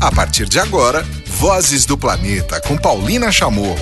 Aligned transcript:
A 0.00 0.10
partir 0.10 0.48
de 0.48 0.58
agora, 0.58 1.06
Vozes 1.26 1.84
do 1.84 1.94
Planeta 1.94 2.58
com 2.58 2.74
Paulina 2.74 3.30
Chamorro. 3.30 3.76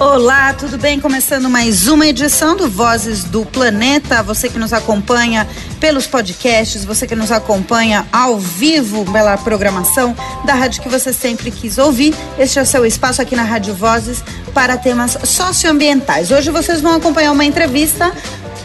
Olá, 0.00 0.54
tudo 0.54 0.78
bem? 0.78 0.98
Começando 0.98 1.50
mais 1.50 1.86
uma 1.86 2.06
edição 2.06 2.56
do 2.56 2.66
Vozes 2.66 3.24
do 3.24 3.44
Planeta. 3.44 4.22
Você 4.22 4.48
que 4.48 4.58
nos 4.58 4.72
acompanha 4.72 5.46
pelos 5.78 6.06
podcasts, 6.06 6.82
você 6.82 7.06
que 7.06 7.14
nos 7.14 7.30
acompanha 7.30 8.06
ao 8.10 8.38
vivo 8.38 9.04
pela 9.12 9.36
programação 9.36 10.16
da 10.46 10.54
rádio 10.54 10.80
que 10.80 10.88
você 10.88 11.12
sempre 11.12 11.50
quis 11.50 11.76
ouvir. 11.76 12.14
Este 12.38 12.58
é 12.58 12.62
o 12.62 12.66
seu 12.66 12.86
espaço 12.86 13.20
aqui 13.20 13.36
na 13.36 13.42
Rádio 13.42 13.74
Vozes 13.74 14.24
para 14.54 14.78
temas 14.78 15.18
socioambientais. 15.24 16.30
Hoje 16.30 16.50
vocês 16.50 16.80
vão 16.80 16.94
acompanhar 16.94 17.32
uma 17.32 17.44
entrevista 17.44 18.14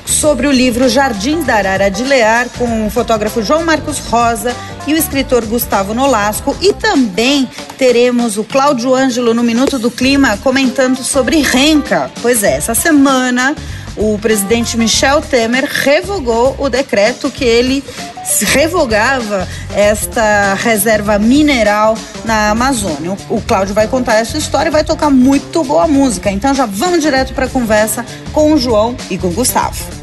sobre 0.06 0.48
o 0.48 0.52
livro 0.52 0.88
Jardins 0.90 1.46
da 1.46 1.56
Arara 1.56 1.90
de 1.90 2.04
Lear, 2.04 2.48
com 2.58 2.88
o 2.88 2.90
fotógrafo 2.90 3.44
João 3.44 3.64
Marcos 3.64 4.00
Rosa 4.00 4.56
e 4.88 4.94
o 4.94 4.98
escritor 4.98 5.46
Gustavo 5.46 5.94
Nolasco. 5.94 6.56
E 6.62 6.74
também 6.74 7.50
teremos 7.78 8.38
o 8.38 8.44
Cláudio 8.44 8.94
Ângelo 8.94 9.34
no 9.34 9.44
Minuto 9.44 9.80
do 9.80 9.92
Clima 9.92 10.38
comentando 10.38 11.04
sobre 11.04 11.42
renca. 11.42 12.12
Pois 12.22 12.44
é, 12.44 12.58
essa 12.58 12.76
semana 12.76 13.56
o 13.96 14.18
presidente 14.18 14.78
Michel 14.78 15.22
Temer 15.22 15.66
revogou 15.66 16.56
o 16.58 16.70
decreto 16.70 17.30
que 17.30 17.44
ele 17.44 17.84
revogava 18.42 19.48
esta 19.76 20.54
reserva 20.56 21.20
mineral 21.20 21.98
na 22.26 22.52
Amazônia. 22.52 23.16
O, 23.30 23.42
Cláudio 23.42 23.74
vai 23.74 23.88
contar 23.88 24.16
essa 24.16 24.38
história 24.38 24.70
e 24.70 24.72
vai 24.72 24.84
tocar 24.84 25.10
muito 25.10 25.64
boa 25.64 25.88
música. 25.88 26.32
Então 26.32 26.54
já 26.54 26.66
vamos 26.66 27.02
direto 27.02 27.34
para 27.34 27.46
a 27.46 27.50
conversa 27.50 28.06
com 28.32 28.54
o 28.54 28.58
João 28.58 28.96
e 29.10 29.18
com 29.18 29.28
o 29.28 29.32
Gustavo. 29.32 30.03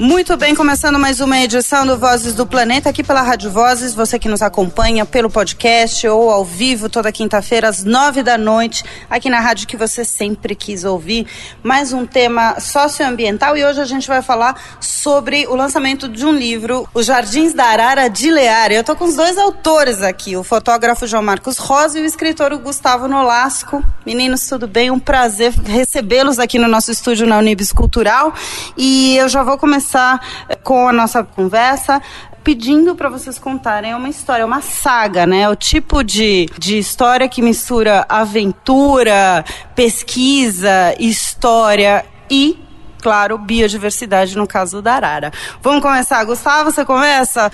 Muito 0.00 0.36
bem, 0.36 0.54
começando 0.54 0.96
mais 0.96 1.18
uma 1.18 1.40
edição 1.40 1.84
do 1.84 1.98
Vozes 1.98 2.32
do 2.32 2.46
Planeta 2.46 2.88
aqui 2.88 3.02
pela 3.02 3.20
Rádio 3.20 3.50
Vozes. 3.50 3.96
Você 3.96 4.16
que 4.16 4.28
nos 4.28 4.42
acompanha 4.42 5.04
pelo 5.04 5.28
podcast 5.28 6.06
ou 6.06 6.30
ao 6.30 6.44
vivo 6.44 6.88
toda 6.88 7.10
quinta-feira 7.10 7.68
às 7.68 7.82
nove 7.82 8.22
da 8.22 8.38
noite, 8.38 8.84
aqui 9.10 9.28
na 9.28 9.40
rádio 9.40 9.66
que 9.66 9.76
você 9.76 10.04
sempre 10.04 10.54
quis 10.54 10.84
ouvir. 10.84 11.26
Mais 11.64 11.92
um 11.92 12.06
tema 12.06 12.60
socioambiental 12.60 13.56
e 13.56 13.64
hoje 13.64 13.80
a 13.80 13.84
gente 13.84 14.06
vai 14.06 14.22
falar 14.22 14.78
sobre 14.80 15.48
o 15.48 15.56
lançamento 15.56 16.08
de 16.08 16.24
um 16.24 16.30
livro, 16.32 16.88
Os 16.94 17.04
Jardins 17.04 17.52
da 17.52 17.64
Arara 17.64 18.08
de 18.08 18.30
Lear. 18.30 18.70
Eu 18.70 18.82
estou 18.82 18.94
com 18.94 19.04
os 19.04 19.16
dois 19.16 19.36
autores 19.36 20.00
aqui, 20.00 20.36
o 20.36 20.44
fotógrafo 20.44 21.08
João 21.08 21.24
Marcos 21.24 21.58
Rosa 21.58 21.98
e 21.98 22.02
o 22.02 22.04
escritor 22.04 22.56
Gustavo 22.58 23.08
Nolasco. 23.08 23.82
Meninos, 24.06 24.46
tudo 24.46 24.68
bem? 24.68 24.92
Um 24.92 25.00
prazer 25.00 25.52
recebê-los 25.64 26.38
aqui 26.38 26.56
no 26.56 26.68
nosso 26.68 26.92
estúdio 26.92 27.26
na 27.26 27.36
Unibis 27.36 27.72
Cultural. 27.72 28.32
E 28.76 29.16
eu 29.16 29.28
já 29.28 29.42
vou 29.42 29.58
começar 29.58 29.87
começar 29.88 30.20
eh, 30.48 30.54
com 30.56 30.86
a 30.86 30.92
nossa 30.92 31.24
conversa 31.24 32.02
pedindo 32.44 32.94
para 32.94 33.08
vocês 33.08 33.38
contarem 33.38 33.94
uma 33.94 34.08
história, 34.08 34.44
uma 34.44 34.60
saga, 34.60 35.26
né? 35.26 35.48
O 35.48 35.56
tipo 35.56 36.02
de, 36.02 36.46
de 36.58 36.78
história 36.78 37.28
que 37.28 37.42
mistura 37.42 38.06
aventura, 38.08 39.44
pesquisa, 39.74 40.94
história 40.98 42.04
e 42.30 42.62
claro, 43.00 43.38
biodiversidade 43.38 44.36
no 44.36 44.46
caso 44.46 44.82
da 44.82 44.94
arara. 44.94 45.32
Vamos 45.62 45.80
começar, 45.82 46.22
Gustavo, 46.24 46.70
você 46.70 46.84
começa? 46.84 47.50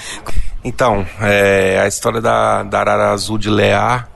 Então, 0.64 1.06
é, 1.20 1.80
a 1.82 1.86
história 1.86 2.20
da, 2.20 2.62
da 2.62 2.80
arara 2.80 3.10
azul 3.10 3.36
de 3.36 3.50
Lear 3.50 4.08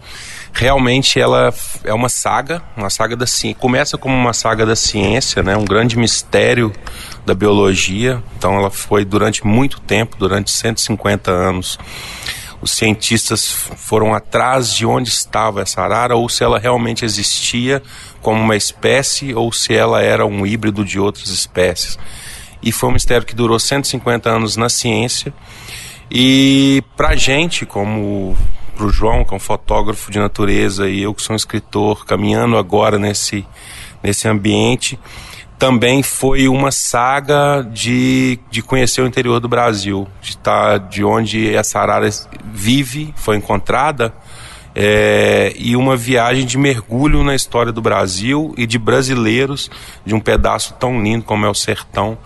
realmente 0.59 1.21
ela 1.21 1.55
é 1.85 1.95
uma 1.95 2.09
saga, 2.09 2.63
uma 2.77 2.91
saga 2.91 3.17
da 3.17 3.27
ciência. 3.27 3.61
Começa 3.61 3.97
como 3.97 4.15
uma 4.15 4.33
saga 4.33 4.67
da 4.67 4.75
ciência, 4.75 5.43
né? 5.43 5.57
Um 5.57 5.65
grande 5.65 5.97
mistério 5.97 6.73
da 7.29 7.35
biologia. 7.35 8.23
Então 8.37 8.57
ela 8.57 8.71
foi 8.71 9.05
durante 9.05 9.47
muito 9.47 9.81
tempo, 9.81 10.17
durante 10.17 10.51
150 10.51 11.31
anos. 11.31 11.79
Os 12.61 12.73
cientistas 12.73 13.49
foram 13.77 14.13
atrás 14.13 14.75
de 14.75 14.85
onde 14.85 15.11
estava 15.11 15.63
essa 15.63 15.81
arara 15.81 16.17
ou 16.17 16.29
se 16.29 16.43
ela 16.43 16.59
realmente 16.59 17.05
existia 17.05 17.81
como 18.21 18.43
uma 18.43 18.57
espécie 18.57 19.33
ou 19.33 19.53
se 19.53 19.75
ela 19.75 20.03
era 20.03 20.27
um 20.27 20.45
híbrido 20.45 20.85
de 20.85 20.99
outras 20.99 21.29
espécies. 21.29 21.97
E 22.61 22.73
foi 22.73 22.89
um 22.89 22.93
mistério 22.93 23.25
que 23.25 23.35
durou 23.35 23.61
150 23.61 24.29
anos 24.29 24.57
na 24.57 24.69
ciência. 24.69 25.33
E 26.11 26.83
para 26.97 27.15
gente, 27.15 27.65
como 27.65 28.37
para 28.75 28.87
o 28.87 28.91
João, 28.91 29.25
que 29.25 29.33
é 29.33 29.37
um 29.37 29.41
fotógrafo 29.41 30.11
de 30.11 30.19
natureza, 30.19 30.89
e 30.89 31.03
eu 31.03 31.15
que 31.15 31.23
sou 31.23 31.35
um 31.35 31.37
escritor, 31.37 32.05
caminhando 32.05 32.57
agora 32.57 32.99
nesse, 32.99 33.47
nesse 34.03 34.27
ambiente, 34.27 34.99
também 35.59 36.03
foi 36.03 36.49
uma 36.49 36.71
saga 36.71 37.63
de, 37.63 38.39
de 38.51 38.63
conhecer 38.63 39.03
o 39.03 39.07
interior 39.07 39.41
do 39.41 39.49
Brasil, 39.49 40.07
de 40.23 40.31
estar 40.31 40.79
de 40.79 41.03
onde 41.03 41.55
essa 41.55 41.81
arara 41.81 42.09
vive, 42.45 43.13
foi 43.17 43.37
encontrada, 43.37 44.15
é, 44.75 45.53
e 45.57 45.75
uma 45.75 45.97
viagem 45.97 46.47
de 46.47 46.57
mergulho 46.57 47.25
na 47.25 47.35
história 47.35 47.73
do 47.73 47.83
Brasil 47.83 48.55
e 48.57 48.65
de 48.65 48.79
brasileiros 48.79 49.69
de 50.07 50.15
um 50.15 50.21
pedaço 50.21 50.75
tão 50.79 51.03
lindo 51.03 51.25
como 51.25 51.45
é 51.45 51.51
o 51.51 51.55
sertão, 51.55 52.17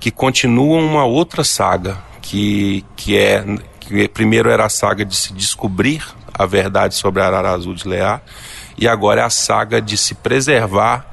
que 0.00 0.10
continua 0.10 0.78
uma 0.78 1.04
outra 1.04 1.44
saga, 1.44 1.98
que, 2.22 2.82
que 2.96 3.18
é 3.18 3.44
que 3.80 4.08
primeiro 4.08 4.48
era 4.48 4.64
a 4.64 4.70
saga 4.70 5.04
de 5.04 5.14
se 5.14 5.34
descobrir 5.34 6.02
a 6.32 6.46
verdade 6.46 6.94
sobre 6.94 7.20
a 7.20 7.26
arara 7.26 7.50
azul 7.50 7.74
de 7.74 7.86
Lear, 7.86 8.22
e 8.78 8.88
agora 8.88 9.20
é 9.20 9.24
a 9.24 9.30
saga 9.30 9.82
de 9.82 9.98
se 9.98 10.14
preservar 10.14 11.06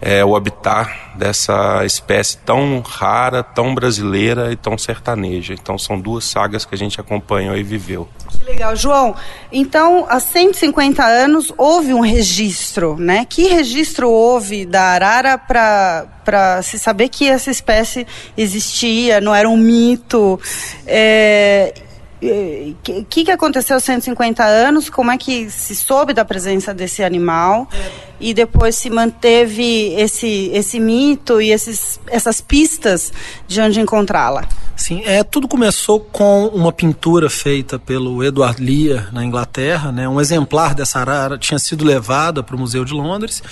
é, 0.00 0.24
o 0.24 0.36
habitat 0.36 0.90
dessa 1.16 1.84
espécie 1.84 2.38
tão 2.38 2.80
rara, 2.80 3.42
tão 3.42 3.74
brasileira 3.74 4.52
e 4.52 4.56
tão 4.56 4.78
sertaneja. 4.78 5.52
Então 5.52 5.76
são 5.76 5.98
duas 5.98 6.24
sagas 6.24 6.64
que 6.64 6.74
a 6.74 6.78
gente 6.78 7.00
acompanhou 7.00 7.56
e 7.56 7.62
viveu. 7.62 8.08
Que 8.30 8.44
legal, 8.44 8.76
João. 8.76 9.14
Então, 9.50 10.06
há 10.08 10.20
150 10.20 11.02
anos 11.02 11.52
houve 11.56 11.92
um 11.92 12.00
registro, 12.00 12.96
né? 12.96 13.26
Que 13.28 13.48
registro 13.48 14.10
houve 14.10 14.64
da 14.64 14.82
arara 14.82 15.38
para 15.38 16.62
se 16.62 16.78
saber 16.78 17.08
que 17.08 17.28
essa 17.28 17.50
espécie 17.50 18.06
existia, 18.36 19.20
não 19.20 19.34
era 19.34 19.48
um 19.48 19.56
mito? 19.56 20.38
É, 20.86 21.74
o 22.20 23.04
que, 23.04 23.24
que 23.24 23.30
aconteceu 23.30 23.78
150 23.78 24.44
anos? 24.44 24.90
Como 24.90 25.10
é 25.10 25.16
que 25.16 25.48
se 25.50 25.74
soube 25.76 26.12
da 26.12 26.24
presença 26.24 26.74
desse 26.74 27.02
animal? 27.02 27.68
É. 27.72 28.08
E 28.20 28.34
depois 28.34 28.74
se 28.74 28.90
manteve 28.90 29.94
esse, 29.94 30.50
esse 30.52 30.80
mito 30.80 31.40
e 31.40 31.52
esses, 31.52 32.00
essas 32.08 32.40
pistas 32.40 33.12
de 33.46 33.60
onde 33.60 33.80
encontrá-la? 33.80 34.48
Sim, 34.74 35.02
é, 35.04 35.22
tudo 35.22 35.46
começou 35.46 36.00
com 36.00 36.46
uma 36.46 36.72
pintura 36.72 37.30
feita 37.30 37.78
pelo 37.78 38.24
Edward 38.24 38.60
Lear 38.60 39.12
na 39.12 39.24
Inglaterra. 39.24 39.92
Né? 39.92 40.08
Um 40.08 40.20
exemplar 40.20 40.74
dessa 40.74 40.98
arara 40.98 41.38
tinha 41.38 41.58
sido 41.58 41.84
levada 41.84 42.42
para 42.42 42.56
o 42.56 42.58
Museu 42.58 42.84
de 42.84 42.92
Londres 42.94 43.42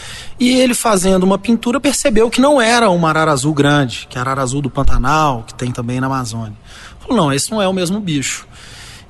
e 0.41 0.59
ele, 0.59 0.75
fazendo 0.75 1.22
uma 1.22 1.38
pintura, 1.38 1.78
percebeu 1.81 2.28
que 2.28 2.41
não 2.41 2.60
era 2.60 2.91
uma 2.91 3.09
arara 3.09 3.31
azul 3.31 3.54
grande, 3.54 4.09
que 4.10 4.19
é 4.19 4.21
a 4.21 4.22
arara 4.22 4.43
azul 4.43 4.60
do 4.60 4.71
Pantanal, 4.71 5.44
que 5.47 5.54
tem 5.54 5.71
também 5.71 6.00
na 6.00 6.06
Amazônia. 6.06 6.54
Falou, 7.00 7.16
não, 7.16 7.33
esse 7.33 7.50
não 7.53 7.62
é 7.62 7.69
o 7.69 7.72
mesmo 7.72 8.00
bicho. 8.00 8.47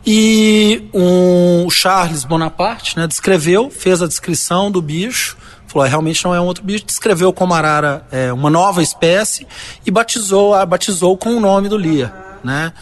E 0.08 0.88
um 0.94 1.68
Charles 1.68 2.22
Bonaparte 2.22 2.96
né, 2.96 3.08
descreveu, 3.08 3.68
fez 3.68 4.00
a 4.00 4.06
descrição 4.06 4.70
do 4.70 4.80
bicho, 4.80 5.36
falou, 5.66 5.84
ah, 5.84 5.88
realmente 5.88 6.24
não 6.24 6.32
é 6.32 6.40
um 6.40 6.44
outro 6.44 6.62
bicho, 6.62 6.86
descreveu 6.86 7.32
como 7.32 7.52
arara 7.52 8.06
é, 8.12 8.32
uma 8.32 8.48
nova 8.48 8.84
espécie 8.84 9.48
e 9.84 9.90
batizou, 9.90 10.54
a 10.54 10.64
batizou 10.64 11.16
com 11.18 11.30
o 11.30 11.40
nome 11.40 11.68
do 11.68 11.76
Lia. 11.76 12.14
Né? 12.44 12.72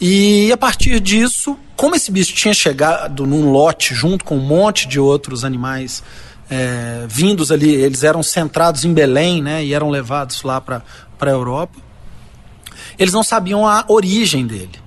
E 0.00 0.52
a 0.52 0.56
partir 0.56 1.00
disso, 1.00 1.58
como 1.74 1.96
esse 1.96 2.12
bicho 2.12 2.32
tinha 2.34 2.54
chegado 2.54 3.26
num 3.26 3.50
lote 3.50 3.92
junto 3.92 4.24
com 4.24 4.36
um 4.36 4.46
monte 4.46 4.86
de 4.86 5.00
outros 5.00 5.44
animais 5.44 6.04
é, 6.48 7.04
vindos 7.08 7.50
ali, 7.50 7.68
eles 7.68 8.04
eram 8.04 8.22
centrados 8.22 8.84
em 8.84 8.94
Belém 8.94 9.42
né, 9.42 9.64
e 9.64 9.74
eram 9.74 9.90
levados 9.90 10.44
lá 10.44 10.60
para 10.60 10.84
a 11.20 11.28
Europa, 11.28 11.78
eles 12.96 13.12
não 13.12 13.24
sabiam 13.24 13.66
a 13.66 13.84
origem 13.88 14.46
dele. 14.46 14.78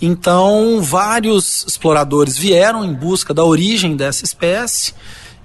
Então, 0.00 0.80
vários 0.82 1.64
exploradores 1.66 2.38
vieram 2.38 2.84
em 2.84 2.92
busca 2.92 3.34
da 3.34 3.44
origem 3.44 3.96
dessa 3.96 4.24
espécie 4.24 4.94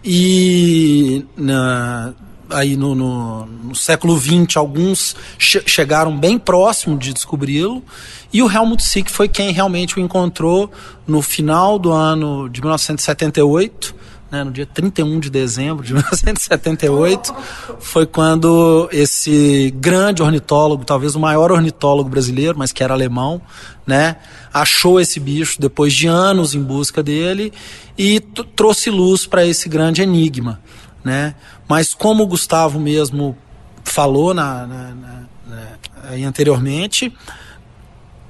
e 0.03 1.25
na, 1.35 2.13
aí 2.49 2.77
no, 2.77 2.95
no, 2.95 3.45
no, 3.45 3.75
século 3.75 4.17
XX 4.17 4.55
alguns 4.55 5.15
che 5.37 5.61
chegaram 5.65 6.17
bem 6.17 6.37
próximo 6.37 6.97
de 6.97 7.11
descobri-lo 7.13 7.83
e 8.31 8.41
o 8.41 8.51
Helmut 8.51 8.83
Sick 8.83 9.11
foi 9.11 9.27
quem 9.27 9.51
realmente 9.51 9.97
o 9.97 9.99
encontrou 9.99 10.71
no 11.07 11.21
final 11.21 11.79
do 11.79 11.91
ano 11.91 12.47
de 12.49 12.61
1978 12.61 13.95
né, 14.35 14.43
no 14.43 14.51
dia 14.51 14.65
31 14.65 15.19
de 15.19 15.29
dezembro 15.29 15.85
de 15.85 15.93
1978, 15.95 17.33
foi 17.79 18.05
quando 18.05 18.89
esse 18.91 19.73
grande 19.77 20.21
ornitólogo, 20.21 20.83
talvez 20.83 21.15
o 21.15 21.19
maior 21.19 21.51
ornitólogo 21.51 22.09
brasileiro, 22.09 22.57
mas 22.57 22.71
que 22.71 22.83
era 22.83 22.93
alemão, 22.93 23.41
né, 23.87 24.17
achou 24.53 24.99
esse 24.99 25.19
bicho 25.19 25.59
depois 25.59 25.93
de 25.93 26.07
anos 26.07 26.53
em 26.53 26.61
busca 26.61 27.01
dele 27.01 27.53
e 27.97 28.19
trouxe 28.55 28.89
luz 28.89 29.25
para 29.25 29.45
esse 29.45 29.69
grande 29.69 30.01
enigma. 30.01 30.59
Né? 31.03 31.35
Mas 31.67 31.93
como 31.93 32.23
o 32.23 32.27
Gustavo 32.27 32.79
mesmo 32.79 33.37
falou 33.83 34.33
na, 34.33 34.65
na, 34.65 34.95
na, 34.95 35.23
na 35.47 36.27
anteriormente, 36.27 37.15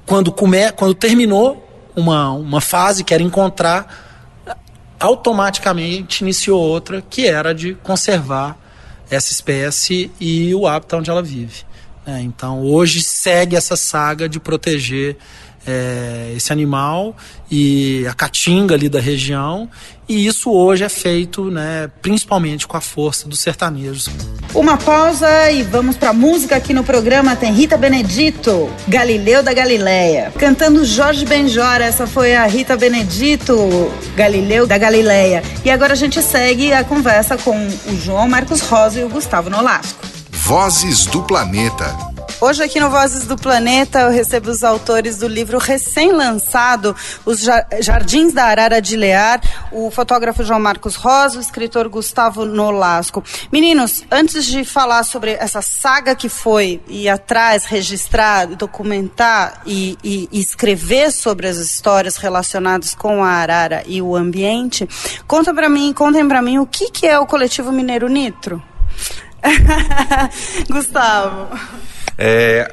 quando, 0.04 0.30
come, 0.30 0.70
quando 0.72 0.94
terminou 0.94 1.66
uma, 1.96 2.30
uma 2.32 2.60
fase 2.60 3.02
que 3.02 3.14
era 3.14 3.22
encontrar, 3.22 4.05
automaticamente 4.98 6.22
iniciou 6.22 6.60
outra 6.60 7.02
que 7.02 7.26
era 7.26 7.54
de 7.54 7.74
conservar 7.82 8.58
essa 9.10 9.32
espécie 9.32 10.10
e 10.20 10.54
o 10.54 10.66
hábitat 10.66 10.98
onde 10.98 11.10
ela 11.10 11.22
vive. 11.22 11.64
É, 12.06 12.20
então 12.20 12.62
hoje 12.62 13.02
segue 13.02 13.56
essa 13.56 13.76
saga 13.76 14.28
de 14.28 14.38
proteger 14.38 15.16
é, 15.66 16.32
esse 16.36 16.52
animal 16.52 17.16
e 17.50 18.06
a 18.08 18.14
caatinga 18.14 18.74
ali 18.74 18.88
da 18.88 19.00
região. 19.00 19.68
E 20.08 20.26
isso 20.26 20.50
hoje 20.52 20.84
é 20.84 20.88
feito, 20.88 21.50
né, 21.50 21.90
principalmente 22.00 22.66
com 22.66 22.76
a 22.76 22.80
força 22.80 23.28
dos 23.28 23.40
sertanejos. 23.40 24.08
Uma 24.54 24.76
pausa 24.76 25.50
e 25.50 25.62
vamos 25.62 25.96
para 25.96 26.12
música 26.12 26.56
aqui 26.56 26.72
no 26.72 26.84
programa. 26.84 27.34
Tem 27.34 27.52
Rita 27.52 27.76
Benedito, 27.76 28.70
Galileu 28.86 29.42
da 29.42 29.52
Galileia, 29.52 30.32
cantando 30.38 30.84
Jorge 30.84 31.24
Benjora. 31.24 31.84
Essa 31.84 32.06
foi 32.06 32.34
a 32.34 32.46
Rita 32.46 32.76
Benedito, 32.76 33.56
Galileu 34.14 34.66
da 34.66 34.78
Galileia. 34.78 35.42
E 35.64 35.70
agora 35.70 35.92
a 35.92 35.96
gente 35.96 36.22
segue 36.22 36.72
a 36.72 36.84
conversa 36.84 37.36
com 37.36 37.56
o 37.56 38.00
João 38.00 38.28
Marcos 38.28 38.60
Rosa 38.60 39.00
e 39.00 39.04
o 39.04 39.08
Gustavo 39.08 39.50
Nolasco. 39.50 39.98
Vozes 40.30 41.06
do 41.06 41.22
Planeta. 41.24 42.15
Hoje 42.38 42.62
aqui 42.62 42.78
no 42.78 42.90
Vozes 42.90 43.24
do 43.24 43.34
Planeta 43.34 44.00
eu 44.00 44.10
recebo 44.10 44.50
os 44.50 44.62
autores 44.62 45.16
do 45.16 45.26
livro 45.26 45.56
recém-lançado 45.56 46.94
Os 47.24 47.40
Jardins 47.80 48.34
da 48.34 48.44
Arara 48.44 48.80
de 48.80 48.94
Lear, 48.94 49.40
o 49.72 49.90
fotógrafo 49.90 50.44
João 50.44 50.60
Marcos 50.60 50.96
Rosa, 50.96 51.38
o 51.38 51.40
escritor 51.40 51.88
Gustavo 51.88 52.44
Nolasco. 52.44 53.24
Meninos, 53.50 54.04
antes 54.10 54.44
de 54.44 54.66
falar 54.66 55.04
sobre 55.04 55.32
essa 55.32 55.62
saga 55.62 56.14
que 56.14 56.28
foi 56.28 56.82
ir 56.88 57.08
atrás, 57.08 57.64
registrar, 57.64 58.46
documentar 58.48 59.62
e, 59.64 59.96
e, 60.04 60.28
e 60.30 60.38
escrever 60.38 61.12
sobre 61.12 61.48
as 61.48 61.56
histórias 61.56 62.18
relacionadas 62.18 62.94
com 62.94 63.24
a 63.24 63.30
arara 63.30 63.82
e 63.86 64.02
o 64.02 64.14
ambiente, 64.14 64.86
conta 65.26 65.54
para 65.54 65.70
mim, 65.70 65.90
contem 65.94 66.28
para 66.28 66.42
mim 66.42 66.58
o 66.58 66.66
que, 66.66 66.90
que 66.90 67.06
é 67.06 67.18
o 67.18 67.26
coletivo 67.26 67.72
Mineiro 67.72 68.10
Nitro. 68.10 68.62
Gustavo. 70.68 71.48
É, 72.18 72.70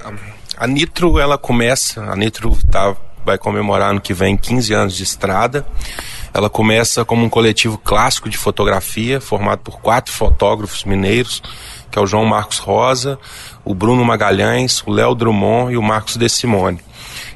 a 0.58 0.68
Nitro, 0.68 1.20
ela 1.20 1.38
começa, 1.38 2.02
a 2.04 2.16
Nitro 2.16 2.58
tá, 2.70 2.96
vai 3.26 3.38
comemorar 3.38 3.94
no 3.94 4.02
que 4.02 4.14
vem 4.14 4.38
15 4.38 4.74
anos 4.74 4.96
de 4.96 5.04
estrada. 5.04 5.66
Ela 6.34 6.50
começa 6.50 7.06
como 7.06 7.26
um 7.26 7.30
coletivo 7.30 7.78
clássico 7.78 8.30
de 8.30 8.38
fotografia, 8.38 9.22
formado 9.22 9.60
por 9.60 9.80
quatro 9.80 10.12
fotógrafos 10.12 10.84
mineiros, 10.84 11.44
que 11.92 12.00
é 12.00 12.02
o 12.02 12.08
João 12.08 12.26
Marcos 12.26 12.58
Rosa, 12.58 13.20
o 13.64 13.76
Bruno 13.76 14.04
Magalhães, 14.04 14.82
o 14.86 14.92
Léo 14.92 15.14
Drummond 15.14 15.74
e 15.74 15.78
o 15.78 15.82
Marcos 15.82 16.18
De 16.18 16.28
Simone. 16.28 16.80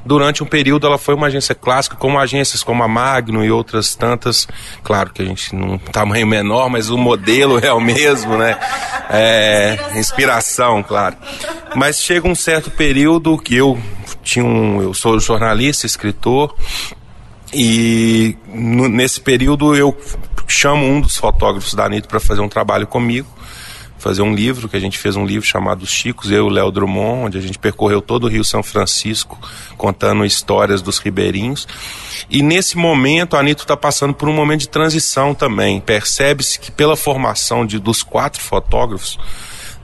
Durante 0.04 0.42
um 0.42 0.46
período 0.46 0.86
ela 0.86 0.98
foi 0.98 1.14
uma 1.14 1.26
agência 1.26 1.54
clássica, 1.54 1.96
como 1.96 2.18
agências 2.18 2.62
como 2.62 2.82
a 2.82 2.88
Magno 2.88 3.44
e 3.44 3.50
outras 3.50 3.94
tantas. 3.94 4.48
Claro 4.82 5.10
que 5.10 5.22
a 5.22 5.24
gente 5.24 5.54
num 5.54 5.78
tamanho 5.78 6.26
menor, 6.26 6.68
mas 6.68 6.90
o 6.90 6.98
modelo 6.98 7.58
é 7.58 7.72
o 7.72 7.80
mesmo, 7.80 8.36
né? 8.36 8.58
É, 9.10 9.78
inspiração, 9.96 10.82
claro. 10.82 11.16
Mas 11.74 12.00
chega 12.02 12.28
um 12.28 12.34
certo 12.34 12.70
período 12.70 13.36
que 13.38 13.54
eu 13.54 13.78
tinha 14.22 14.44
um, 14.44 14.82
eu 14.82 14.92
sou 14.92 15.18
jornalista, 15.18 15.86
escritor, 15.86 16.54
e 17.52 18.36
nesse 18.46 19.20
período 19.20 19.74
eu 19.74 19.96
chamo 20.46 20.84
um 20.84 21.00
dos 21.00 21.16
fotógrafos 21.16 21.74
da 21.74 21.84
Anitta 21.84 22.08
para 22.08 22.20
fazer 22.20 22.40
um 22.40 22.48
trabalho 22.48 22.86
comigo 22.86 23.37
fazer 23.98 24.22
um 24.22 24.34
livro, 24.34 24.68
que 24.68 24.76
a 24.76 24.80
gente 24.80 24.98
fez 24.98 25.16
um 25.16 25.26
livro 25.26 25.46
chamado 25.46 25.82
Os 25.82 25.90
Chicos, 25.90 26.30
eu 26.30 26.38
e 26.38 26.40
o 26.40 26.48
Léo 26.48 26.70
Drummond, 26.70 27.26
onde 27.26 27.38
a 27.38 27.40
gente 27.40 27.58
percorreu 27.58 28.00
todo 28.00 28.24
o 28.24 28.28
Rio 28.28 28.44
São 28.44 28.62
Francisco, 28.62 29.38
contando 29.76 30.24
histórias 30.24 30.80
dos 30.80 30.98
ribeirinhos. 30.98 31.66
E 32.30 32.42
nesse 32.42 32.76
momento, 32.76 33.36
a 33.36 33.40
Anitta 33.40 33.62
está 33.62 33.76
passando 33.76 34.14
por 34.14 34.28
um 34.28 34.32
momento 34.32 34.60
de 34.60 34.68
transição 34.68 35.34
também. 35.34 35.80
Percebe-se 35.80 36.58
que 36.58 36.70
pela 36.70 36.96
formação 36.96 37.66
de, 37.66 37.78
dos 37.78 38.02
quatro 38.02 38.40
fotógrafos, 38.40 39.18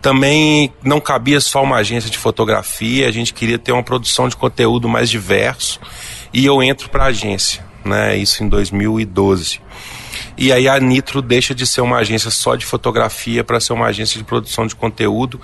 também 0.04 0.70
não 0.82 1.00
cabia 1.00 1.40
só 1.40 1.62
uma 1.62 1.76
agência 1.76 2.10
de 2.10 2.18
fotografia, 2.18 3.08
a 3.08 3.10
gente 3.10 3.32
queria 3.32 3.58
ter 3.58 3.72
uma 3.72 3.82
produção 3.82 4.28
de 4.28 4.36
conteúdo 4.36 4.86
mais 4.86 5.08
diverso. 5.08 5.80
E 6.30 6.44
eu 6.44 6.62
entro 6.62 6.90
para 6.90 7.04
a 7.04 7.06
agência, 7.06 7.64
né? 7.82 8.14
Isso 8.14 8.44
em 8.44 8.48
2012. 8.50 9.60
E 10.36 10.52
aí 10.52 10.68
a 10.68 10.78
Nitro 10.78 11.22
deixa 11.22 11.54
de 11.54 11.66
ser 11.66 11.80
uma 11.80 11.98
agência 11.98 12.30
só 12.30 12.56
de 12.56 12.66
fotografia 12.66 13.44
para 13.44 13.60
ser 13.60 13.72
uma 13.72 13.86
agência 13.86 14.18
de 14.18 14.24
produção 14.24 14.66
de 14.66 14.74
conteúdo, 14.74 15.40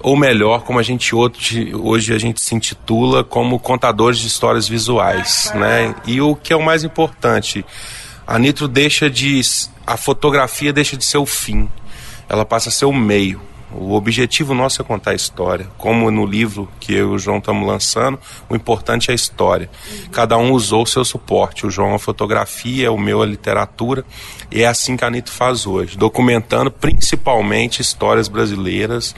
ou 0.00 0.16
melhor, 0.16 0.62
como 0.62 0.78
a 0.78 0.82
gente 0.82 1.14
hoje, 1.14 1.74
hoje 1.74 2.14
a 2.14 2.18
gente 2.18 2.40
se 2.40 2.54
intitula 2.54 3.24
como 3.24 3.58
contadores 3.58 4.18
de 4.18 4.26
histórias 4.26 4.68
visuais, 4.68 5.50
né? 5.54 5.94
E 6.06 6.20
o 6.20 6.36
que 6.36 6.52
é 6.52 6.56
o 6.56 6.62
mais 6.62 6.84
importante, 6.84 7.64
a 8.26 8.38
Nitro 8.38 8.68
deixa 8.68 9.08
de 9.08 9.40
a 9.86 9.96
fotografia 9.96 10.72
deixa 10.72 10.96
de 10.96 11.04
ser 11.04 11.18
o 11.18 11.26
fim, 11.26 11.68
ela 12.28 12.44
passa 12.44 12.68
a 12.68 12.72
ser 12.72 12.84
o 12.84 12.92
meio. 12.92 13.40
O 13.72 13.94
objetivo 13.94 14.54
nosso 14.54 14.80
é 14.80 14.84
contar 14.84 15.10
a 15.10 15.14
história. 15.14 15.68
Como 15.76 16.10
no 16.10 16.24
livro 16.24 16.68
que 16.78 16.94
eu 16.94 17.12
e 17.12 17.16
o 17.16 17.18
João 17.18 17.38
estamos 17.38 17.66
lançando, 17.66 18.18
o 18.48 18.54
importante 18.54 19.10
é 19.10 19.12
a 19.12 19.14
história. 19.14 19.68
Cada 20.12 20.38
um 20.38 20.52
usou 20.52 20.84
o 20.84 20.86
seu 20.86 21.04
suporte. 21.04 21.66
O 21.66 21.70
João 21.70 21.94
a 21.94 21.98
fotografia, 21.98 22.92
o 22.92 22.98
meu 22.98 23.22
a 23.22 23.26
literatura. 23.26 24.04
E 24.50 24.62
é 24.62 24.66
assim 24.66 24.96
que 24.96 25.04
a 25.04 25.08
Anitta 25.08 25.32
faz 25.32 25.66
hoje, 25.66 25.96
documentando 25.96 26.70
principalmente 26.70 27.82
histórias 27.82 28.28
brasileiras 28.28 29.14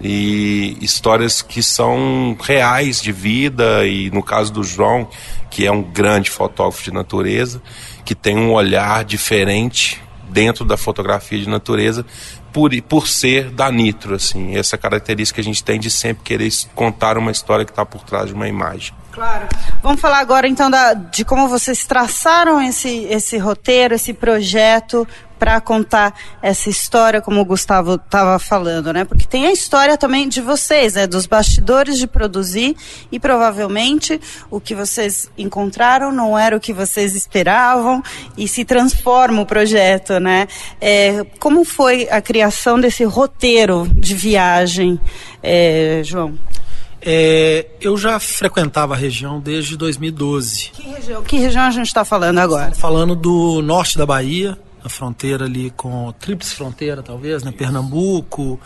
e 0.00 0.76
histórias 0.80 1.40
que 1.40 1.62
são 1.62 2.36
reais 2.40 3.00
de 3.00 3.12
vida 3.12 3.86
e 3.86 4.10
no 4.10 4.22
caso 4.22 4.52
do 4.52 4.64
João, 4.64 5.08
que 5.48 5.64
é 5.64 5.70
um 5.70 5.82
grande 5.82 6.28
fotógrafo 6.28 6.82
de 6.82 6.92
natureza, 6.92 7.62
que 8.04 8.14
tem 8.14 8.36
um 8.36 8.52
olhar 8.52 9.04
diferente 9.04 10.02
dentro 10.28 10.64
da 10.64 10.76
fotografia 10.76 11.38
de 11.38 11.48
natureza, 11.48 12.04
por, 12.52 12.70
por 12.82 13.08
ser 13.08 13.50
da 13.50 13.70
Nitro, 13.70 14.14
assim, 14.14 14.56
essa 14.56 14.76
característica 14.76 15.36
que 15.36 15.40
a 15.40 15.44
gente 15.44 15.64
tem 15.64 15.80
de 15.80 15.90
sempre 15.90 16.22
querer 16.22 16.50
contar 16.74 17.16
uma 17.16 17.30
história 17.30 17.64
que 17.64 17.72
está 17.72 17.84
por 17.84 18.02
trás 18.02 18.26
de 18.26 18.34
uma 18.34 18.48
imagem. 18.48 18.94
Claro. 19.12 19.46
Vamos 19.82 20.00
falar 20.00 20.20
agora 20.20 20.48
então 20.48 20.70
da, 20.70 20.94
de 20.94 21.24
como 21.24 21.46
vocês 21.48 21.84
traçaram 21.84 22.60
esse, 22.62 23.04
esse 23.04 23.36
roteiro, 23.36 23.94
esse 23.94 24.12
projeto 24.14 25.06
para 25.42 25.60
contar 25.60 26.14
essa 26.40 26.70
história, 26.70 27.20
como 27.20 27.40
o 27.40 27.44
Gustavo 27.44 27.96
estava 27.96 28.38
falando, 28.38 28.92
né? 28.92 29.04
Porque 29.04 29.26
tem 29.26 29.46
a 29.46 29.50
história 29.50 29.98
também 29.98 30.28
de 30.28 30.40
vocês, 30.40 30.94
né? 30.94 31.04
Dos 31.04 31.26
bastidores 31.26 31.98
de 31.98 32.06
produzir 32.06 32.76
e 33.10 33.18
provavelmente 33.18 34.20
o 34.48 34.60
que 34.60 34.72
vocês 34.72 35.28
encontraram 35.36 36.12
não 36.12 36.38
era 36.38 36.56
o 36.56 36.60
que 36.60 36.72
vocês 36.72 37.16
esperavam 37.16 38.00
e 38.38 38.46
se 38.46 38.64
transforma 38.64 39.42
o 39.42 39.44
projeto, 39.44 40.20
né? 40.20 40.46
É, 40.80 41.26
como 41.40 41.64
foi 41.64 42.08
a 42.08 42.22
criação 42.22 42.78
desse 42.78 43.02
roteiro 43.02 43.88
de 43.92 44.14
viagem, 44.14 45.00
é, 45.42 46.02
João? 46.04 46.38
É, 47.04 47.66
eu 47.80 47.96
já 47.96 48.20
frequentava 48.20 48.94
a 48.94 48.96
região 48.96 49.40
desde 49.40 49.76
2012. 49.76 50.70
Que 50.72 50.82
região, 50.82 51.22
que 51.24 51.36
região 51.36 51.64
a 51.64 51.70
gente 51.72 51.88
está 51.88 52.04
falando 52.04 52.38
agora? 52.38 52.70
Falando 52.76 53.16
do 53.16 53.60
norte 53.60 53.98
da 53.98 54.06
Bahia, 54.06 54.56
a 54.84 54.88
fronteira 54.88 55.44
ali 55.44 55.70
com 55.70 56.12
tríplice 56.18 56.54
fronteira 56.54 57.02
talvez, 57.02 57.42
né? 57.42 57.52
Pernambuco 57.52 58.60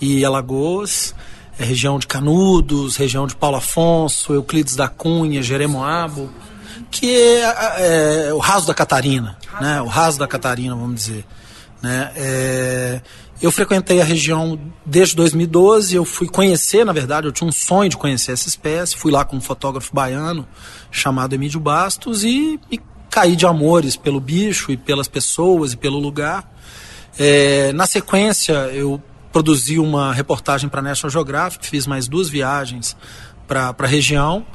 e 0.00 0.24
Alagoas, 0.24 1.14
é 1.58 1.64
região 1.64 1.98
de 1.98 2.06
Canudos, 2.06 2.96
região 2.96 3.26
de 3.26 3.36
Paulo 3.36 3.56
Afonso, 3.56 4.32
Euclides 4.32 4.74
da 4.74 4.88
Cunha, 4.88 5.42
Jeremoabo, 5.42 6.30
que 6.90 7.14
é, 7.14 8.28
é 8.28 8.34
o 8.34 8.38
raso 8.38 8.66
da 8.66 8.74
Catarina, 8.74 9.36
né? 9.60 9.80
O 9.82 9.86
raso 9.86 10.18
da 10.18 10.26
Catarina, 10.26 10.74
vamos 10.74 10.94
dizer, 10.94 11.26
né? 11.82 12.10
É, 12.16 13.00
eu 13.42 13.50
frequentei 13.50 14.00
a 14.02 14.04
região 14.04 14.58
desde 14.84 15.16
2012, 15.16 15.96
eu 15.96 16.04
fui 16.04 16.28
conhecer, 16.28 16.84
na 16.84 16.92
verdade, 16.92 17.26
eu 17.26 17.32
tinha 17.32 17.48
um 17.48 17.52
sonho 17.52 17.88
de 17.88 17.96
conhecer 17.96 18.32
essa 18.32 18.48
espécie, 18.48 18.94
fui 18.94 19.10
lá 19.10 19.24
com 19.24 19.36
um 19.36 19.40
fotógrafo 19.40 19.94
baiano 19.94 20.46
chamado 20.90 21.34
Emílio 21.34 21.58
Bastos 21.58 22.22
e, 22.22 22.60
e 22.70 22.78
caí 23.10 23.34
de 23.34 23.44
amores 23.44 23.96
pelo 23.96 24.20
bicho 24.20 24.70
e 24.70 24.76
pelas 24.76 25.08
pessoas 25.08 25.72
e 25.72 25.76
pelo 25.76 25.98
lugar. 25.98 26.48
É, 27.18 27.72
na 27.72 27.86
sequência, 27.86 28.52
eu 28.72 29.02
produzi 29.32 29.78
uma 29.78 30.12
reportagem 30.12 30.68
para 30.68 30.80
a 30.80 30.82
National 30.82 31.10
Geographic, 31.10 31.66
fiz 31.66 31.86
mais 31.86 32.08
duas 32.08 32.28
viagens 32.28 32.96
para 33.46 33.74
a 33.76 33.86
região. 33.86 34.46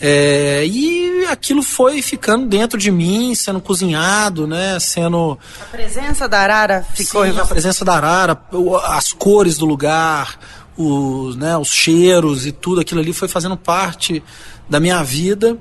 É, 0.00 0.66
e 0.66 1.24
aquilo 1.26 1.62
foi 1.62 2.02
ficando 2.02 2.46
dentro 2.46 2.78
de 2.78 2.90
mim, 2.90 3.34
sendo 3.34 3.60
cozinhado, 3.60 4.46
né? 4.46 4.78
Sendo. 4.80 5.38
A 5.60 5.64
presença 5.66 6.28
da 6.28 6.40
arara 6.40 6.86
ficou. 6.94 7.24
Sim, 7.24 7.38
a 7.38 7.46
presença 7.46 7.84
da 7.84 7.94
arara, 7.94 8.40
as 8.86 9.12
cores 9.12 9.56
do 9.56 9.64
lugar, 9.64 10.38
os, 10.76 11.36
né, 11.36 11.56
os 11.56 11.68
cheiros 11.68 12.44
e 12.44 12.52
tudo 12.52 12.80
aquilo 12.80 13.00
ali 13.00 13.12
foi 13.12 13.28
fazendo 13.28 13.56
parte 13.56 14.22
da 14.68 14.80
minha 14.80 15.02
vida. 15.02 15.56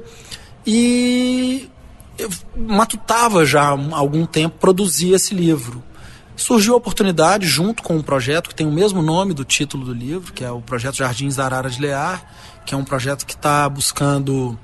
E 0.66 1.70
eu 2.18 2.30
matutava 2.56 3.46
já 3.46 3.70
há 3.70 3.98
algum 3.98 4.26
tempo 4.26 4.58
produzir 4.60 5.14
esse 5.14 5.34
livro. 5.34 5.84
surgiu 6.36 6.74
a 6.74 6.78
oportunidade, 6.78 7.48
junto 7.48 7.84
com 7.84 7.96
um 7.96 8.02
projeto 8.02 8.50
que 8.50 8.56
tem 8.56 8.66
o 8.66 8.72
mesmo 8.72 9.02
nome 9.02 9.34
do 9.34 9.46
título 9.46 9.86
do 9.86 9.94
livro, 9.94 10.34
que 10.34 10.44
é 10.44 10.52
o 10.52 10.62
projeto 10.62 10.96
Jardins 10.96 11.36
da 11.36 11.46
Arara 11.46 11.70
de 11.70 11.80
Lear, 11.80 12.26
que 12.66 12.74
é 12.74 12.78
um 12.78 12.84
projeto 12.84 13.26
que 13.26 13.34
está 13.34 13.70
buscando 13.70 14.58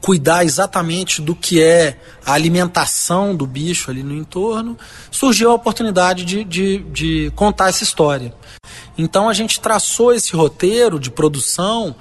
cuidar 0.00 0.44
exatamente 0.44 1.22
do 1.22 1.34
que 1.34 1.62
é 1.62 1.98
a 2.24 2.32
alimentação 2.32 3.34
do 3.34 3.46
bicho 3.46 3.90
ali 3.90 4.02
no 4.02 4.14
entorno, 4.14 4.76
surgiu 5.10 5.50
a 5.50 5.54
oportunidade 5.54 6.24
de, 6.24 6.44
de, 6.44 6.78
de 6.78 7.32
contar 7.36 7.68
essa 7.68 7.84
história. 7.84 8.34
Então 8.98 9.28
a 9.28 9.32
gente 9.32 9.60
traçou 9.60 10.12
esse 10.12 10.34
roteiro 10.34 10.98
de 10.98 11.10
produção 11.10 11.94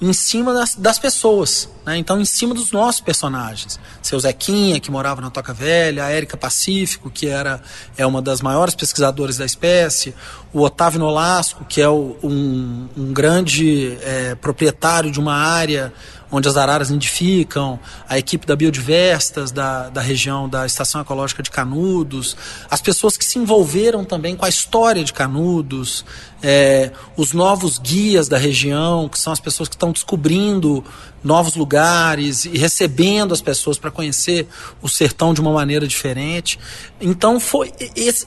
em 0.00 0.12
cima 0.12 0.54
das, 0.54 0.76
das 0.76 0.98
pessoas, 0.98 1.68
né? 1.84 1.96
então 1.96 2.20
em 2.20 2.24
cima 2.24 2.54
dos 2.54 2.70
nossos 2.70 3.00
personagens. 3.00 3.80
Seu 4.00 4.18
Zequinha, 4.18 4.78
que 4.78 4.90
morava 4.90 5.20
na 5.20 5.28
Toca 5.28 5.52
Velha, 5.52 6.04
a 6.04 6.10
Érica 6.10 6.36
Pacífico, 6.36 7.10
que 7.10 7.26
era 7.26 7.60
é 7.96 8.06
uma 8.06 8.22
das 8.22 8.40
maiores 8.40 8.74
pesquisadoras 8.74 9.36
da 9.36 9.44
espécie, 9.44 10.14
o 10.52 10.62
Otávio 10.62 11.00
Nolasco, 11.00 11.64
que 11.64 11.80
é 11.80 11.88
o, 11.88 12.16
um, 12.22 12.88
um 12.96 13.12
grande 13.12 13.98
é, 14.02 14.34
proprietário 14.36 15.10
de 15.10 15.18
uma 15.18 15.34
área 15.34 15.92
onde 16.30 16.48
as 16.48 16.56
araras 16.56 16.90
nidificam, 16.90 17.78
a 18.08 18.18
equipe 18.18 18.46
da 18.46 18.54
Biodiverstas, 18.54 19.50
da, 19.50 19.88
da 19.88 20.00
região 20.00 20.48
da 20.48 20.66
Estação 20.66 21.00
Ecológica 21.00 21.42
de 21.42 21.50
Canudos, 21.50 22.36
as 22.70 22.80
pessoas 22.80 23.16
que 23.16 23.24
se 23.24 23.38
envolveram 23.38 24.04
também 24.04 24.36
com 24.36 24.44
a 24.44 24.48
história 24.48 25.02
de 25.02 25.12
Canudos, 25.12 26.04
é, 26.42 26.92
os 27.16 27.32
novos 27.32 27.78
guias 27.78 28.28
da 28.28 28.38
região, 28.38 29.08
que 29.08 29.18
são 29.18 29.32
as 29.32 29.40
pessoas 29.40 29.68
que 29.68 29.74
estão 29.74 29.92
descobrindo 29.92 30.84
novos 31.22 31.56
lugares 31.56 32.44
e 32.44 32.56
recebendo 32.56 33.32
as 33.32 33.40
pessoas 33.40 33.78
para 33.78 33.90
conhecer 33.90 34.46
o 34.80 34.88
sertão 34.88 35.34
de 35.34 35.40
uma 35.40 35.52
maneira 35.52 35.86
diferente. 35.86 36.58
Então 37.00 37.40
foi 37.40 37.72
esse 37.96 38.26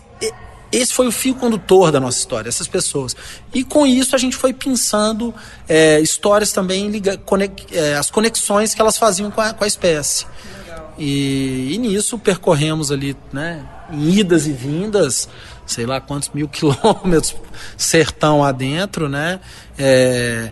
esse 0.71 0.93
foi 0.93 1.07
o 1.07 1.11
fio 1.11 1.35
condutor 1.35 1.91
da 1.91 1.99
nossa 1.99 2.17
história, 2.17 2.47
essas 2.47 2.67
pessoas. 2.67 3.15
E 3.53 3.63
com 3.63 3.85
isso 3.85 4.15
a 4.15 4.19
gente 4.19 4.35
foi 4.35 4.53
pensando 4.53 5.33
é, 5.67 5.99
histórias 5.99 6.51
também, 6.51 6.89
liga, 6.89 7.17
conex, 7.17 7.65
é, 7.71 7.95
as 7.95 8.09
conexões 8.09 8.73
que 8.73 8.81
elas 8.81 8.97
faziam 8.97 9.29
com 9.29 9.41
a, 9.41 9.53
com 9.53 9.63
a 9.63 9.67
espécie. 9.67 10.25
E, 10.97 11.73
e, 11.73 11.77
nisso 11.77 12.17
percorremos 12.19 12.91
ali, 12.91 13.17
né, 13.33 13.65
em 13.91 14.19
idas 14.19 14.45
e 14.45 14.51
vindas, 14.51 15.27
sei 15.65 15.85
lá 15.85 15.99
quantos 15.99 16.29
mil 16.29 16.47
quilômetros 16.49 17.35
sertão 17.75 18.43
adentro, 18.43 19.09
né? 19.09 19.39
É, 19.77 20.51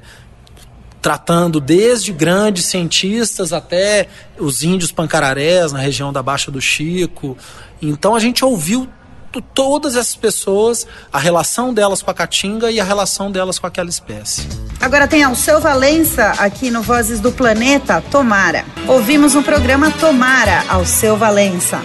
tratando 1.01 1.61
desde 1.61 2.11
grandes 2.11 2.65
cientistas 2.65 3.53
até 3.53 4.09
os 4.37 4.63
índios 4.63 4.91
pancararés 4.91 5.71
na 5.71 5.79
região 5.79 6.11
da 6.11 6.21
Baixa 6.21 6.51
do 6.51 6.59
Chico. 6.59 7.37
Então 7.81 8.15
a 8.15 8.19
gente 8.19 8.43
ouviu 8.43 8.89
todas 9.53 9.95
essas 9.95 10.15
pessoas, 10.15 10.87
a 11.13 11.19
relação 11.19 11.73
delas 11.73 12.01
com 12.01 12.09
a 12.09 12.13
caatinga 12.13 12.71
e 12.71 12.79
a 12.79 12.83
relação 12.83 13.31
delas 13.31 13.59
com 13.59 13.67
aquela 13.67 13.89
espécie. 13.89 14.47
Agora 14.79 15.07
tem 15.07 15.23
Alceu 15.23 15.59
Valença 15.59 16.33
aqui 16.39 16.71
no 16.71 16.81
Vozes 16.81 17.19
do 17.19 17.31
Planeta, 17.31 18.03
Tomara. 18.09 18.65
Ouvimos 18.87 19.33
no 19.33 19.43
programa 19.43 19.91
Tomara, 19.91 20.63
Alceu 20.69 21.15
Valença. 21.15 21.79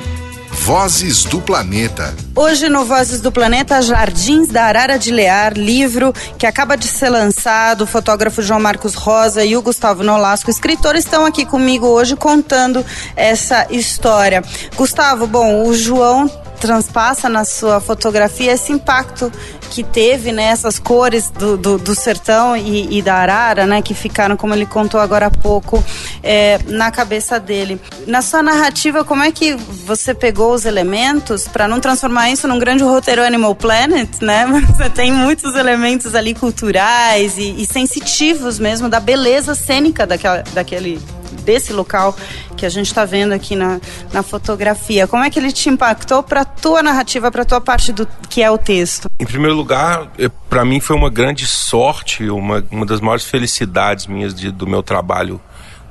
Vozes 0.65 1.25
do 1.25 1.43
Planeta. 1.43 2.15
Hoje 2.35 2.71
no 2.71 2.87
Vozes 2.87 3.21
do 3.21 3.31
Planeta, 3.31 3.83
Jardins 3.83 4.49
da 4.49 4.65
Arara 4.65 4.99
de 4.99 5.11
Lear, 5.11 5.53
livro 5.53 6.11
que 6.39 6.47
acaba 6.47 6.75
de 6.75 6.87
ser 6.87 7.11
lançado. 7.11 7.83
O 7.83 7.87
fotógrafo 7.87 8.41
João 8.41 8.61
Marcos 8.61 8.95
Rosa 8.95 9.45
e 9.45 9.57
o 9.57 9.61
Gustavo 9.61 10.03
Nolasco, 10.03 10.51
escritor, 10.51 10.97
estão 10.97 11.27
aqui 11.27 11.45
comigo 11.45 11.87
hoje 11.87 12.17
contando 12.17 12.83
essa 13.15 13.67
história. 13.69 14.43
Gustavo, 14.75 15.27
bom, 15.27 15.67
o 15.67 15.75
João 15.75 16.31
transpassa 16.65 17.29
na 17.29 17.45
sua 17.45 17.79
fotografia 17.79 18.53
esse 18.53 18.73
impacto 18.73 19.31
que 19.71 19.85
teve, 19.85 20.33
né, 20.33 20.45
essas 20.45 20.79
cores 20.79 21.29
do, 21.29 21.59
do, 21.59 21.77
do 21.77 21.95
sertão 21.95 22.57
e, 22.57 22.99
e, 22.99 23.03
da 23.03 23.17
arara, 23.17 23.67
né, 23.67 23.83
que 23.83 23.93
ficaram, 23.93 24.35
como 24.35 24.55
ele 24.55 24.65
contou 24.65 24.99
agora 24.99 25.27
há 25.27 25.31
pouco, 25.31 25.85
é, 26.23 26.59
na 26.67 26.91
cabeça 26.91 27.39
dele. 27.39 27.79
Na 28.07 28.23
sua 28.23 28.43
narrativa, 28.43 29.05
como 29.05 29.23
é 29.23 29.31
que 29.31 29.53
você 29.55 30.15
pegou 30.15 30.55
os 30.55 30.65
elementos 30.65 31.47
para 31.47 31.69
não 31.69 31.81
transformar 31.81 32.31
isso 32.31 32.49
num 32.49 32.59
grande 32.59 32.83
roteiro 32.83 33.23
Animal 33.23 33.55
Planet, 33.55 34.09
né? 34.23 34.47
Você 34.75 34.89
tem 34.89 35.13
muitos 35.13 35.55
elementos 35.55 36.15
ali 36.15 36.35
culturais 36.35 37.37
e, 37.37 37.63
e 37.63 37.67
sensitivos 37.67 38.59
mesmo 38.59 38.89
da 38.89 39.01
beleza 39.01 39.55
cênica 39.55 40.07
daquela, 40.07 40.43
daquele 40.55 41.01
desse 41.45 41.73
local 41.73 42.17
que 42.57 42.67
a 42.67 42.69
gente 42.69 42.87
está 42.87 43.05
vendo 43.05 43.33
aqui 43.33 43.55
na, 43.55 43.81
na 44.13 44.23
fotografia. 44.23 45.07
Como 45.07 45.23
é 45.23 45.31
que 45.31 45.39
ele 45.39 45.53
te 45.53 45.69
impactou 45.69 46.23
para 46.23 46.45
tua 46.45 46.83
narrativa, 46.83 47.31
para 47.31 47.45
tua 47.45 47.61
parte 47.61 47.93
do 47.93 48.09
que 48.29 48.43
é 48.43 48.51
o 48.51 48.59
texto? 48.59 49.09
Em 49.21 49.27
primeiro 49.27 49.55
lugar, 49.55 50.11
para 50.49 50.65
mim 50.65 50.81
foi 50.81 50.97
uma 50.97 51.11
grande 51.11 51.47
sorte, 51.47 52.29
uma, 52.29 52.65
uma 52.71 52.87
das 52.87 53.01
maiores 53.01 53.25
felicidades 53.25 54.07
minhas 54.07 54.35
de, 54.35 54.51
do 54.51 54.67
meu 54.67 54.83
trabalho 54.83 55.41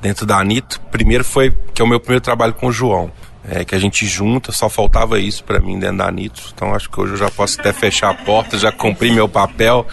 dentro 0.01 0.25
da 0.25 0.37
Anitta. 0.37 0.79
Primeiro 0.91 1.23
foi 1.23 1.55
que 1.73 1.81
é 1.81 1.85
o 1.85 1.87
meu 1.87 1.99
primeiro 1.99 2.21
trabalho 2.21 2.53
com 2.53 2.67
o 2.67 2.71
João 2.71 3.11
é, 3.47 3.65
que 3.65 3.75
a 3.75 3.79
gente 3.79 4.05
junta, 4.05 4.51
só 4.51 4.69
faltava 4.69 5.19
isso 5.19 5.43
para 5.43 5.59
mim 5.59 5.77
dentro 5.77 5.97
da 5.97 6.11
Nitro. 6.11 6.43
Então 6.53 6.73
acho 6.73 6.89
que 6.89 6.99
hoje 6.99 7.13
eu 7.13 7.17
já 7.17 7.29
posso 7.29 7.59
até 7.59 7.73
fechar 7.73 8.09
a 8.09 8.13
porta, 8.13 8.57
já 8.57 8.71
cumpri 8.71 9.11
meu 9.11 9.27
papel, 9.27 9.85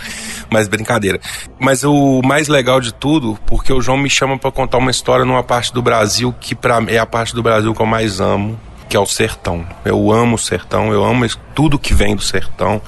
mas 0.48 0.68
brincadeira. 0.68 1.20
Mas 1.58 1.82
o 1.84 2.20
mais 2.22 2.48
legal 2.48 2.80
de 2.80 2.92
tudo, 2.92 3.38
porque 3.46 3.72
o 3.72 3.80
João 3.80 3.98
me 3.98 4.10
chama 4.10 4.38
para 4.38 4.50
contar 4.50 4.78
uma 4.78 4.90
história 4.90 5.24
numa 5.24 5.42
parte 5.42 5.72
do 5.72 5.82
Brasil 5.82 6.34
que 6.40 6.54
pra, 6.54 6.82
é 6.86 6.98
a 6.98 7.06
parte 7.06 7.34
do 7.34 7.42
Brasil 7.42 7.74
que 7.74 7.82
eu 7.82 7.86
mais 7.86 8.20
amo, 8.20 8.58
que 8.88 8.96
é 8.96 9.00
o 9.00 9.06
sertão. 9.06 9.64
Eu 9.84 10.10
amo 10.10 10.34
o 10.34 10.38
sertão, 10.38 10.92
eu 10.92 11.04
amo 11.04 11.24
tudo 11.54 11.78
que 11.78 11.94
vem 11.94 12.16
do 12.16 12.22
sertão, 12.22 12.82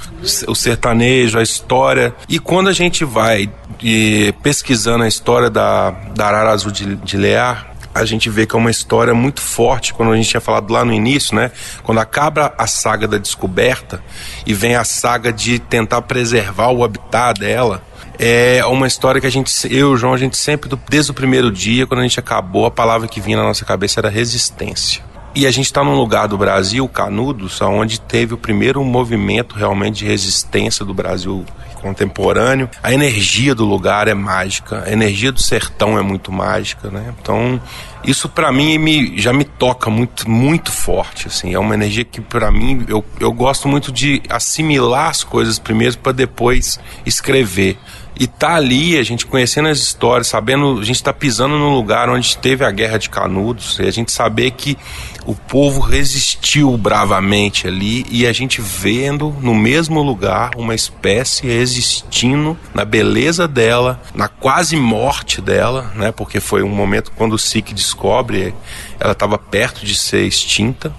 o 0.48 0.54
sertanejo, 0.54 1.38
a 1.38 1.42
história. 1.42 2.14
E 2.28 2.38
quando 2.40 2.68
a 2.68 2.72
gente 2.72 3.04
vai 3.04 3.48
e, 3.80 4.34
pesquisando 4.42 5.04
a 5.04 5.08
história 5.08 5.48
da, 5.48 5.90
da 5.90 6.26
Arara 6.26 6.50
Azul 6.50 6.72
de, 6.72 6.96
de 6.96 7.16
Lear, 7.16 7.71
a 7.94 8.04
gente 8.04 8.30
vê 8.30 8.46
que 8.46 8.54
é 8.54 8.58
uma 8.58 8.70
história 8.70 9.14
muito 9.14 9.40
forte, 9.40 9.92
quando 9.92 10.12
a 10.12 10.16
gente 10.16 10.28
tinha 10.28 10.40
falado 10.40 10.72
lá 10.72 10.84
no 10.84 10.92
início, 10.92 11.34
né? 11.34 11.50
Quando 11.82 11.98
acaba 11.98 12.54
a 12.56 12.66
saga 12.66 13.06
da 13.06 13.18
descoberta 13.18 14.02
e 14.46 14.54
vem 14.54 14.74
a 14.74 14.84
saga 14.84 15.32
de 15.32 15.58
tentar 15.58 16.02
preservar 16.02 16.70
o 16.70 16.84
habitat 16.84 17.38
dela, 17.38 17.82
é 18.18 18.64
uma 18.66 18.86
história 18.86 19.20
que 19.20 19.26
a 19.26 19.30
gente, 19.30 19.52
eu 19.66 19.90
e 19.90 19.94
o 19.94 19.96
João, 19.96 20.14
a 20.14 20.18
gente 20.18 20.36
sempre, 20.36 20.70
desde 20.88 21.10
o 21.10 21.14
primeiro 21.14 21.50
dia, 21.50 21.86
quando 21.86 22.00
a 22.00 22.04
gente 22.04 22.20
acabou, 22.20 22.66
a 22.66 22.70
palavra 22.70 23.08
que 23.08 23.20
vinha 23.20 23.36
na 23.36 23.42
nossa 23.42 23.64
cabeça 23.64 24.00
era 24.00 24.08
resistência. 24.08 25.11
E 25.34 25.46
a 25.46 25.50
gente 25.50 25.66
está 25.66 25.82
num 25.82 25.96
lugar 25.96 26.28
do 26.28 26.36
Brasil, 26.36 26.86
Canudos, 26.88 27.60
onde 27.62 27.98
teve 28.00 28.34
o 28.34 28.38
primeiro 28.38 28.84
movimento 28.84 29.54
realmente 29.54 30.00
de 30.00 30.04
resistência 30.04 30.84
do 30.84 30.92
Brasil 30.92 31.44
contemporâneo. 31.82 32.70
A 32.82 32.92
energia 32.92 33.54
do 33.54 33.64
lugar 33.64 34.08
é 34.08 34.14
mágica, 34.14 34.84
a 34.86 34.92
energia 34.92 35.32
do 35.32 35.42
sertão 35.42 35.98
é 35.98 36.02
muito 36.02 36.30
mágica, 36.30 36.88
né? 36.90 37.12
Então, 37.20 37.60
isso 38.04 38.28
para 38.28 38.52
mim 38.52 38.78
me, 38.78 39.18
já 39.18 39.32
me 39.32 39.44
toca 39.44 39.90
muito, 39.90 40.30
muito 40.30 40.70
forte, 40.70 41.26
assim. 41.26 41.52
É 41.52 41.58
uma 41.58 41.74
energia 41.74 42.04
que 42.04 42.20
para 42.20 42.50
mim 42.50 42.84
eu, 42.88 43.04
eu 43.18 43.32
gosto 43.32 43.66
muito 43.66 43.90
de 43.90 44.22
assimilar 44.28 45.10
as 45.10 45.24
coisas 45.24 45.58
primeiro 45.58 45.98
para 45.98 46.12
depois 46.12 46.78
escrever. 47.04 47.76
E 48.18 48.26
tá 48.26 48.54
ali, 48.54 48.98
a 48.98 49.02
gente 49.02 49.26
conhecendo 49.26 49.68
as 49.68 49.78
histórias, 49.78 50.26
sabendo, 50.26 50.78
a 50.78 50.84
gente 50.84 51.02
tá 51.02 51.12
pisando 51.12 51.58
no 51.58 51.74
lugar 51.74 52.08
onde 52.10 52.36
teve 52.36 52.64
a 52.64 52.70
guerra 52.70 52.98
de 52.98 53.08
Canudos, 53.08 53.78
e 53.78 53.86
a 53.86 53.90
gente 53.90 54.12
saber 54.12 54.50
que 54.52 54.76
o 55.24 55.34
povo 55.34 55.80
resistiu 55.80 56.76
bravamente 56.76 57.68
ali 57.68 58.04
e 58.10 58.26
a 58.26 58.32
gente 58.32 58.60
vendo 58.60 59.34
no 59.40 59.54
mesmo 59.54 60.02
lugar 60.02 60.50
uma 60.56 60.74
espécie 60.74 61.46
existindo 61.46 62.58
na 62.74 62.84
beleza 62.84 63.46
dela, 63.46 64.02
na 64.14 64.26
quase 64.28 64.76
morte 64.76 65.40
dela, 65.40 65.92
né? 65.94 66.10
Porque 66.10 66.40
foi 66.40 66.62
um 66.62 66.68
momento 66.68 67.12
quando 67.16 67.34
o 67.34 67.38
Sik 67.38 67.72
descobre, 67.72 68.54
ela 68.98 69.12
estava 69.12 69.38
perto 69.38 69.86
de 69.86 69.94
ser 69.94 70.26
extinta. 70.26 70.92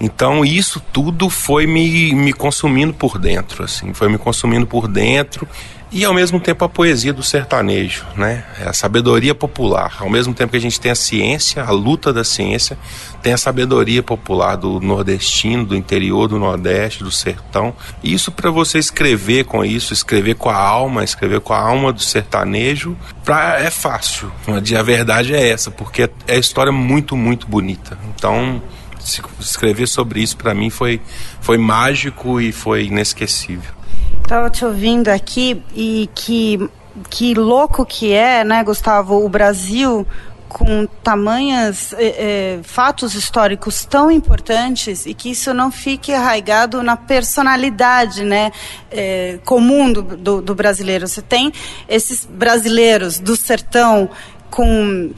Então 0.00 0.44
isso 0.44 0.80
tudo 0.92 1.28
foi 1.28 1.66
me, 1.66 2.14
me 2.14 2.32
consumindo 2.32 2.92
por 2.92 3.18
dentro, 3.18 3.64
assim, 3.64 3.92
foi 3.94 4.08
me 4.08 4.18
consumindo 4.18 4.66
por 4.66 4.86
dentro 4.86 5.46
e 5.90 6.04
ao 6.04 6.12
mesmo 6.12 6.38
tempo 6.38 6.64
a 6.64 6.68
poesia 6.68 7.12
do 7.12 7.22
sertanejo, 7.22 8.04
né? 8.14 8.44
É 8.60 8.68
a 8.68 8.72
sabedoria 8.72 9.34
popular. 9.34 9.96
Ao 10.00 10.10
mesmo 10.10 10.34
tempo 10.34 10.50
que 10.50 10.56
a 10.56 10.60
gente 10.60 10.78
tem 10.80 10.90
a 10.90 10.94
ciência, 10.94 11.62
a 11.62 11.70
luta 11.70 12.12
da 12.12 12.24
ciência, 12.24 12.78
tem 13.22 13.32
a 13.32 13.38
sabedoria 13.38 14.02
popular 14.02 14.56
do 14.56 14.80
nordestino, 14.80 15.64
do 15.64 15.74
interior 15.74 16.28
do 16.28 16.38
Nordeste, 16.38 17.02
do 17.02 17.10
sertão. 17.10 17.74
Isso 18.02 18.30
para 18.30 18.50
você 18.50 18.78
escrever 18.78 19.44
com 19.44 19.64
isso, 19.64 19.92
escrever 19.92 20.34
com 20.34 20.50
a 20.50 20.56
alma, 20.56 21.02
escrever 21.02 21.40
com 21.40 21.52
a 21.52 21.60
alma 21.60 21.92
do 21.92 22.02
sertanejo, 22.02 22.96
pra, 23.24 23.58
é 23.58 23.70
fácil. 23.70 24.30
A 24.46 24.82
verdade 24.82 25.34
é 25.34 25.48
essa, 25.48 25.70
porque 25.70 26.10
é 26.26 26.38
história 26.38 26.72
muito, 26.72 27.16
muito 27.16 27.46
bonita. 27.46 27.98
Então, 28.14 28.62
escrever 29.40 29.86
sobre 29.86 30.20
isso 30.20 30.36
para 30.36 30.54
mim 30.54 30.68
foi, 30.70 31.00
foi 31.40 31.56
mágico 31.56 32.40
e 32.40 32.52
foi 32.52 32.84
inesquecível. 32.84 33.77
Tava 34.26 34.50
te 34.50 34.64
ouvindo 34.64 35.08
aqui 35.08 35.62
e 35.74 36.08
que 36.14 36.68
que 37.10 37.32
louco 37.34 37.86
que 37.86 38.12
é, 38.12 38.42
né, 38.42 38.64
Gustavo, 38.64 39.24
o 39.24 39.28
Brasil 39.28 40.06
com 40.48 40.86
tamanhas 41.02 41.92
é, 41.92 42.06
é, 42.06 42.60
fatos 42.62 43.14
históricos 43.14 43.84
tão 43.84 44.10
importantes 44.10 45.04
e 45.04 45.12
que 45.12 45.30
isso 45.30 45.52
não 45.52 45.70
fique 45.70 46.12
arraigado 46.12 46.82
na 46.82 46.96
personalidade 46.96 48.24
né, 48.24 48.50
é, 48.90 49.38
comum 49.44 49.92
do, 49.92 50.02
do, 50.02 50.42
do 50.42 50.54
brasileiro. 50.54 51.06
Você 51.06 51.20
tem 51.20 51.52
esses 51.86 52.24
brasileiros 52.24 53.18
do 53.18 53.36
sertão 53.36 54.08
com 54.50 55.12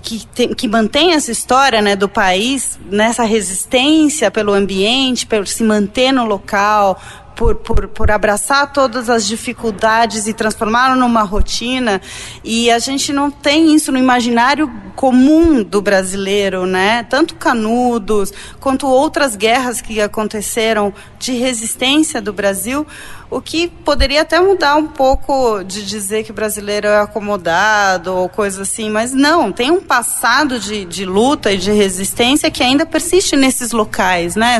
que, 0.00 0.26
tem, 0.26 0.52
que 0.52 0.66
mantém 0.66 1.12
essa 1.12 1.30
história 1.30 1.80
né, 1.80 1.94
do 1.94 2.08
país 2.08 2.78
nessa 2.90 3.22
resistência 3.22 4.30
pelo 4.30 4.52
ambiente, 4.52 5.26
por 5.26 5.46
se 5.46 5.62
manter 5.62 6.12
no 6.12 6.24
local, 6.24 7.00
por, 7.34 7.56
por, 7.56 7.88
por 7.88 8.10
abraçar 8.10 8.72
todas 8.72 9.08
as 9.08 9.26
dificuldades 9.26 10.26
e 10.26 10.32
transformá-lo 10.32 10.96
numa 10.96 11.22
rotina. 11.22 12.00
E 12.44 12.70
a 12.70 12.78
gente 12.78 13.12
não 13.12 13.30
tem 13.30 13.74
isso 13.74 13.90
no 13.92 13.98
imaginário 13.98 14.70
comum 14.94 15.62
do 15.62 15.80
brasileiro, 15.80 16.66
né? 16.66 17.02
Tanto 17.04 17.34
Canudos 17.34 18.32
quanto 18.60 18.86
outras 18.86 19.34
guerras 19.36 19.80
que 19.80 20.00
aconteceram 20.00 20.92
de 21.18 21.32
resistência 21.32 22.20
do 22.20 22.32
Brasil 22.32 22.86
o 23.32 23.40
que 23.40 23.66
poderia 23.66 24.20
até 24.20 24.38
mudar 24.38 24.76
um 24.76 24.86
pouco 24.86 25.64
de 25.64 25.86
dizer 25.86 26.22
que 26.22 26.30
o 26.30 26.34
brasileiro 26.34 26.86
é 26.86 27.00
acomodado 27.00 28.14
ou 28.14 28.28
coisa 28.28 28.60
assim, 28.60 28.90
mas 28.90 29.14
não, 29.14 29.50
tem 29.50 29.70
um 29.70 29.80
passado 29.80 30.58
de, 30.58 30.84
de 30.84 31.06
luta 31.06 31.50
e 31.50 31.56
de 31.56 31.72
resistência 31.72 32.50
que 32.50 32.62
ainda 32.62 32.84
persiste 32.84 33.34
nesses 33.34 33.72
locais, 33.72 34.36
né? 34.36 34.58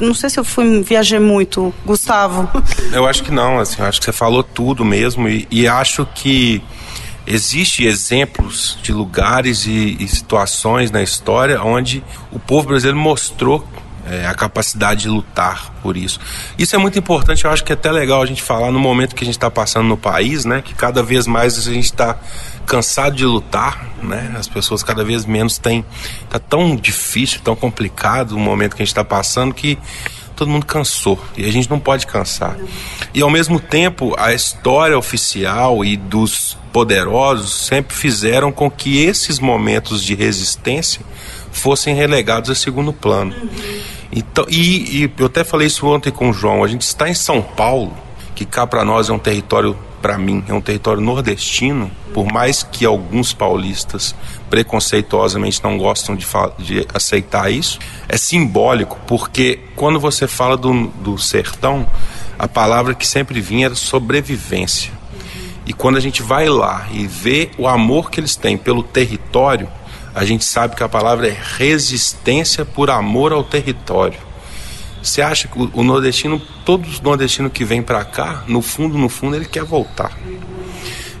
Não 0.00 0.12
sei 0.14 0.28
se 0.30 0.40
eu 0.40 0.42
fui 0.42 0.82
viajei 0.82 1.20
muito, 1.20 1.72
Gustavo. 1.86 2.07
Eu 2.92 3.06
acho 3.06 3.22
que 3.22 3.30
não, 3.30 3.58
assim, 3.58 3.82
acho 3.82 3.98
que 4.00 4.04
você 4.04 4.12
falou 4.12 4.42
tudo 4.42 4.84
mesmo 4.84 5.28
e, 5.28 5.46
e 5.50 5.68
acho 5.68 6.06
que 6.06 6.62
Existem 7.30 7.84
exemplos 7.84 8.78
de 8.82 8.90
lugares 8.90 9.66
e, 9.66 9.98
e, 10.00 10.08
situações 10.08 10.90
na 10.90 11.02
história 11.02 11.62
onde 11.62 12.02
o 12.32 12.38
povo 12.38 12.68
brasileiro 12.68 12.98
mostrou 12.98 13.68
é, 14.10 14.26
a 14.26 14.34
capacidade 14.34 15.02
de 15.02 15.08
lutar 15.10 15.74
por 15.82 15.98
isso. 15.98 16.18
Isso 16.58 16.74
é 16.74 16.78
muito 16.78 16.98
importante, 16.98 17.44
eu 17.44 17.50
acho 17.50 17.62
que 17.62 17.70
é 17.70 17.74
até 17.74 17.92
legal 17.92 18.22
a 18.22 18.26
gente 18.26 18.42
falar 18.42 18.72
no 18.72 18.80
momento 18.80 19.14
que 19.14 19.22
a 19.22 19.26
gente 19.26 19.36
está 19.36 19.50
passando 19.50 19.86
no 19.86 19.96
país, 19.98 20.46
né? 20.46 20.62
Que 20.62 20.74
cada 20.74 21.02
vez 21.02 21.26
mais 21.26 21.58
a 21.58 21.60
gente 21.60 21.84
está 21.84 22.16
cansado 22.64 23.14
de 23.14 23.26
lutar, 23.26 23.86
né? 24.02 24.34
As 24.38 24.48
pessoas 24.48 24.82
cada 24.82 25.04
vez 25.04 25.26
menos 25.26 25.58
têm. 25.58 25.84
Tá 26.30 26.38
tão 26.38 26.74
difícil, 26.76 27.40
tão 27.44 27.54
complicado 27.54 28.32
o 28.32 28.38
momento 28.38 28.74
que 28.74 28.82
a 28.82 28.86
gente 28.86 28.92
está 28.92 29.04
passando 29.04 29.52
que 29.52 29.78
todo 30.38 30.50
mundo 30.50 30.64
cansou 30.64 31.18
e 31.36 31.44
a 31.44 31.52
gente 31.52 31.68
não 31.68 31.80
pode 31.80 32.06
cansar. 32.06 32.56
E 33.12 33.20
ao 33.20 33.28
mesmo 33.28 33.58
tempo, 33.58 34.14
a 34.16 34.32
história 34.32 34.96
oficial 34.96 35.84
e 35.84 35.96
dos 35.96 36.56
poderosos 36.72 37.66
sempre 37.66 37.96
fizeram 37.96 38.52
com 38.52 38.70
que 38.70 39.02
esses 39.02 39.40
momentos 39.40 40.02
de 40.02 40.14
resistência 40.14 41.02
fossem 41.50 41.94
relegados 41.94 42.50
a 42.50 42.54
segundo 42.54 42.92
plano. 42.92 43.34
Então, 44.12 44.46
e, 44.48 45.02
e 45.02 45.12
eu 45.18 45.26
até 45.26 45.42
falei 45.42 45.66
isso 45.66 45.86
ontem 45.86 46.12
com 46.12 46.30
o 46.30 46.32
João, 46.32 46.62
a 46.62 46.68
gente 46.68 46.82
está 46.82 47.08
em 47.08 47.14
São 47.14 47.42
Paulo, 47.42 47.96
que 48.34 48.44
cá 48.44 48.66
para 48.66 48.84
nós 48.84 49.10
é 49.10 49.12
um 49.12 49.18
território, 49.18 49.76
para 50.00 50.16
mim, 50.16 50.44
é 50.48 50.54
um 50.54 50.60
território 50.60 51.02
nordestino, 51.02 51.90
por 52.14 52.26
mais 52.32 52.62
que 52.62 52.84
alguns 52.84 53.32
paulistas 53.32 54.14
preconceituosamente 54.48 55.62
não 55.62 55.76
gostam 55.76 56.14
de, 56.14 56.26
de 56.58 56.86
aceitar 56.92 57.50
isso, 57.52 57.78
é 58.08 58.16
simbólico, 58.16 58.98
porque 59.06 59.60
quando 59.76 60.00
você 60.00 60.26
fala 60.26 60.56
do, 60.56 60.86
do 60.88 61.18
sertão, 61.18 61.86
a 62.38 62.46
palavra 62.46 62.94
que 62.94 63.06
sempre 63.06 63.40
vinha 63.40 63.66
era 63.66 63.74
sobrevivência. 63.74 64.92
E 65.66 65.72
quando 65.72 65.96
a 65.96 66.00
gente 66.00 66.22
vai 66.22 66.48
lá 66.48 66.88
e 66.92 67.06
vê 67.06 67.50
o 67.58 67.68
amor 67.68 68.10
que 68.10 68.20
eles 68.20 68.36
têm 68.36 68.56
pelo 68.56 68.82
território, 68.82 69.68
a 70.14 70.24
gente 70.24 70.44
sabe 70.44 70.74
que 70.74 70.82
a 70.82 70.88
palavra 70.88 71.28
é 71.28 71.36
resistência 71.56 72.64
por 72.64 72.90
amor 72.90 73.32
ao 73.32 73.44
território. 73.44 74.18
Você 75.02 75.22
acha 75.22 75.48
que 75.48 75.58
o 75.58 75.82
nordestino, 75.82 76.40
todos 76.64 77.00
nordestinos 77.00 77.52
que 77.52 77.64
vêm 77.64 77.82
para 77.82 78.04
cá, 78.04 78.44
no 78.46 78.60
fundo, 78.60 78.98
no 78.98 79.08
fundo, 79.08 79.36
ele 79.36 79.44
quer 79.44 79.64
voltar. 79.64 80.16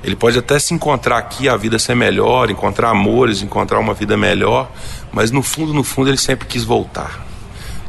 Ele 0.02 0.16
pode 0.16 0.38
até 0.38 0.58
se 0.58 0.74
encontrar 0.74 1.18
aqui, 1.18 1.48
a 1.48 1.56
vida 1.56 1.78
ser 1.78 1.94
melhor, 1.94 2.50
encontrar 2.50 2.90
amores, 2.90 3.42
encontrar 3.42 3.78
uma 3.78 3.94
vida 3.94 4.16
melhor, 4.16 4.70
mas 5.12 5.30
no 5.30 5.42
fundo, 5.42 5.74
no 5.74 5.82
fundo, 5.82 6.08
ele 6.08 6.16
sempre 6.16 6.46
quis 6.46 6.64
voltar. 6.64 7.26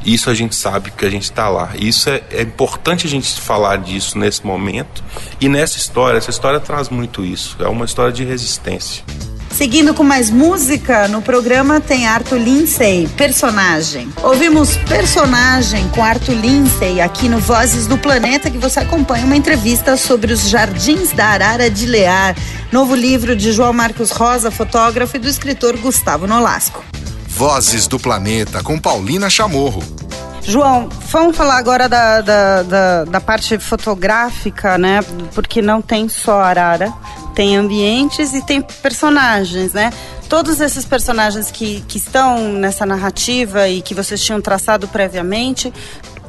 Isso 0.06 0.30
a 0.30 0.34
gente 0.34 0.56
sabe 0.56 0.92
que 0.92 1.06
a 1.06 1.10
gente 1.10 1.24
está 1.24 1.50
lá. 1.50 1.72
Isso 1.76 2.10
é, 2.10 2.24
é, 2.32 2.42
importante 2.42 3.06
a 3.06 3.10
gente 3.10 3.40
falar 3.40 3.78
disso 3.78 4.18
nesse 4.18 4.46
momento 4.46 5.04
e 5.42 5.50
nessa 5.50 5.78
história. 5.78 6.18
Essa 6.18 6.30
história 6.30 6.60
traz 6.60 6.90
muito 6.90 7.24
isso. 7.24 7.58
É 7.60 7.68
uma 7.68 7.86
história 7.86 8.12
de 8.12 8.24
resistência. 8.24 9.04
Seguindo 9.52 9.94
com 9.94 10.04
mais 10.04 10.30
música, 10.30 11.08
no 11.08 11.22
programa 11.22 11.82
tem 11.82 12.08
Arthur 12.08 12.38
Lindsay, 12.38 13.08
personagem. 13.18 14.08
Ouvimos 14.24 14.78
personagem 14.88 15.88
com 15.90 16.04
Arthur 16.04 16.36
Lindsay 16.36 17.02
aqui 17.02 17.28
no 17.28 17.40
Vozes 17.40 17.86
do 17.86 17.98
Planeta, 17.98 18.50
que 18.50 18.58
você 18.58 18.80
acompanha 18.80 19.26
uma 19.26 19.36
entrevista 19.36 19.98
sobre 19.98 20.32
os 20.32 20.48
Jardins 20.48 21.12
da 21.12 21.28
Arara 21.28 21.70
de 21.70 21.86
Lear, 21.86 22.36
novo 22.72 22.96
livro 22.96 23.36
de 23.36 23.52
João 23.52 23.74
Marcos 23.74 24.12
Rosa, 24.12 24.50
fotógrafo, 24.50 25.18
e 25.18 25.20
do 25.20 25.28
escritor 25.28 25.76
Gustavo 25.78 26.26
Nolasco. 26.26 26.84
Vozes 27.28 27.88
do 27.88 28.00
Planeta 28.00 28.64
com 28.64 28.78
Paulina 28.78 29.30
Chamorro. 29.30 29.84
João, 30.42 30.90
vamos 31.12 31.36
falar 31.36 31.58
agora 31.58 31.88
da, 31.88 32.22
da, 32.22 32.64
da, 32.64 33.04
da, 33.06 33.22
parte 33.22 33.60
fotográfica, 33.60 34.78
né? 34.78 35.00
Porque 35.34 35.62
não 35.62 35.82
tem 35.82 36.10
só 36.10 36.40
arara, 36.40 36.92
tem 37.40 37.56
ambientes 37.56 38.34
e 38.34 38.42
tem 38.42 38.62
personagens, 38.62 39.72
né? 39.72 39.94
Todos 40.28 40.60
esses 40.60 40.84
personagens 40.84 41.50
que, 41.50 41.80
que 41.88 41.98
estão 41.98 42.52
nessa 42.52 42.86
narrativa 42.86 43.66
e 43.70 43.82
que 43.82 43.96
vocês 43.96 44.22
tinham 44.22 44.42
traçado 44.42 44.90
previamente 44.90 45.74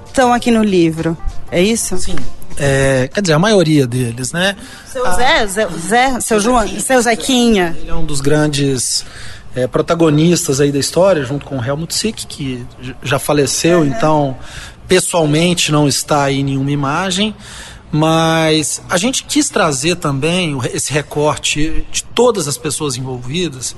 estão 0.07 0.33
aqui 0.33 0.53
no 0.53 0.63
livro, 0.63 1.19
é 1.51 1.61
isso? 1.61 1.99
Sim. 1.99 2.15
É, 2.57 3.11
quer 3.13 3.23
dizer, 3.23 3.33
a 3.33 3.41
maioria 3.41 3.89
deles, 3.89 4.31
né? 4.31 4.55
Seu 4.87 5.05
Zé, 5.15 5.47
Zé, 5.49 5.69
Zé 5.89 6.21
seu 6.21 6.39
João, 6.39 6.69
seu 6.79 7.03
Zequinha. 7.03 7.77
Ele 7.77 7.91
é 7.91 7.95
um 7.95 8.05
dos 8.05 8.21
grandes 8.21 9.05
é, 9.57 9.67
protagonistas 9.67 10.61
aí 10.61 10.71
da 10.71 10.79
história, 10.79 11.25
junto 11.25 11.45
com 11.45 11.59
o 11.59 11.65
Helmut 11.65 11.93
Sick, 11.93 12.25
que 12.25 12.65
já 13.03 13.19
faleceu, 13.19 13.85
então 13.85 14.37
pessoalmente 14.87 15.73
não 15.73 15.89
está 15.89 16.23
aí 16.23 16.45
nenhuma 16.45 16.71
imagem. 16.71 17.35
Mas 17.93 18.81
a 18.89 18.97
gente 18.97 19.25
quis 19.25 19.49
trazer 19.49 19.97
também 19.97 20.59
esse 20.73 20.93
recorte 20.93 21.85
de 21.91 22.05
todas 22.05 22.47
as 22.47 22.57
pessoas 22.57 22.97
envolvidas, 22.97 23.75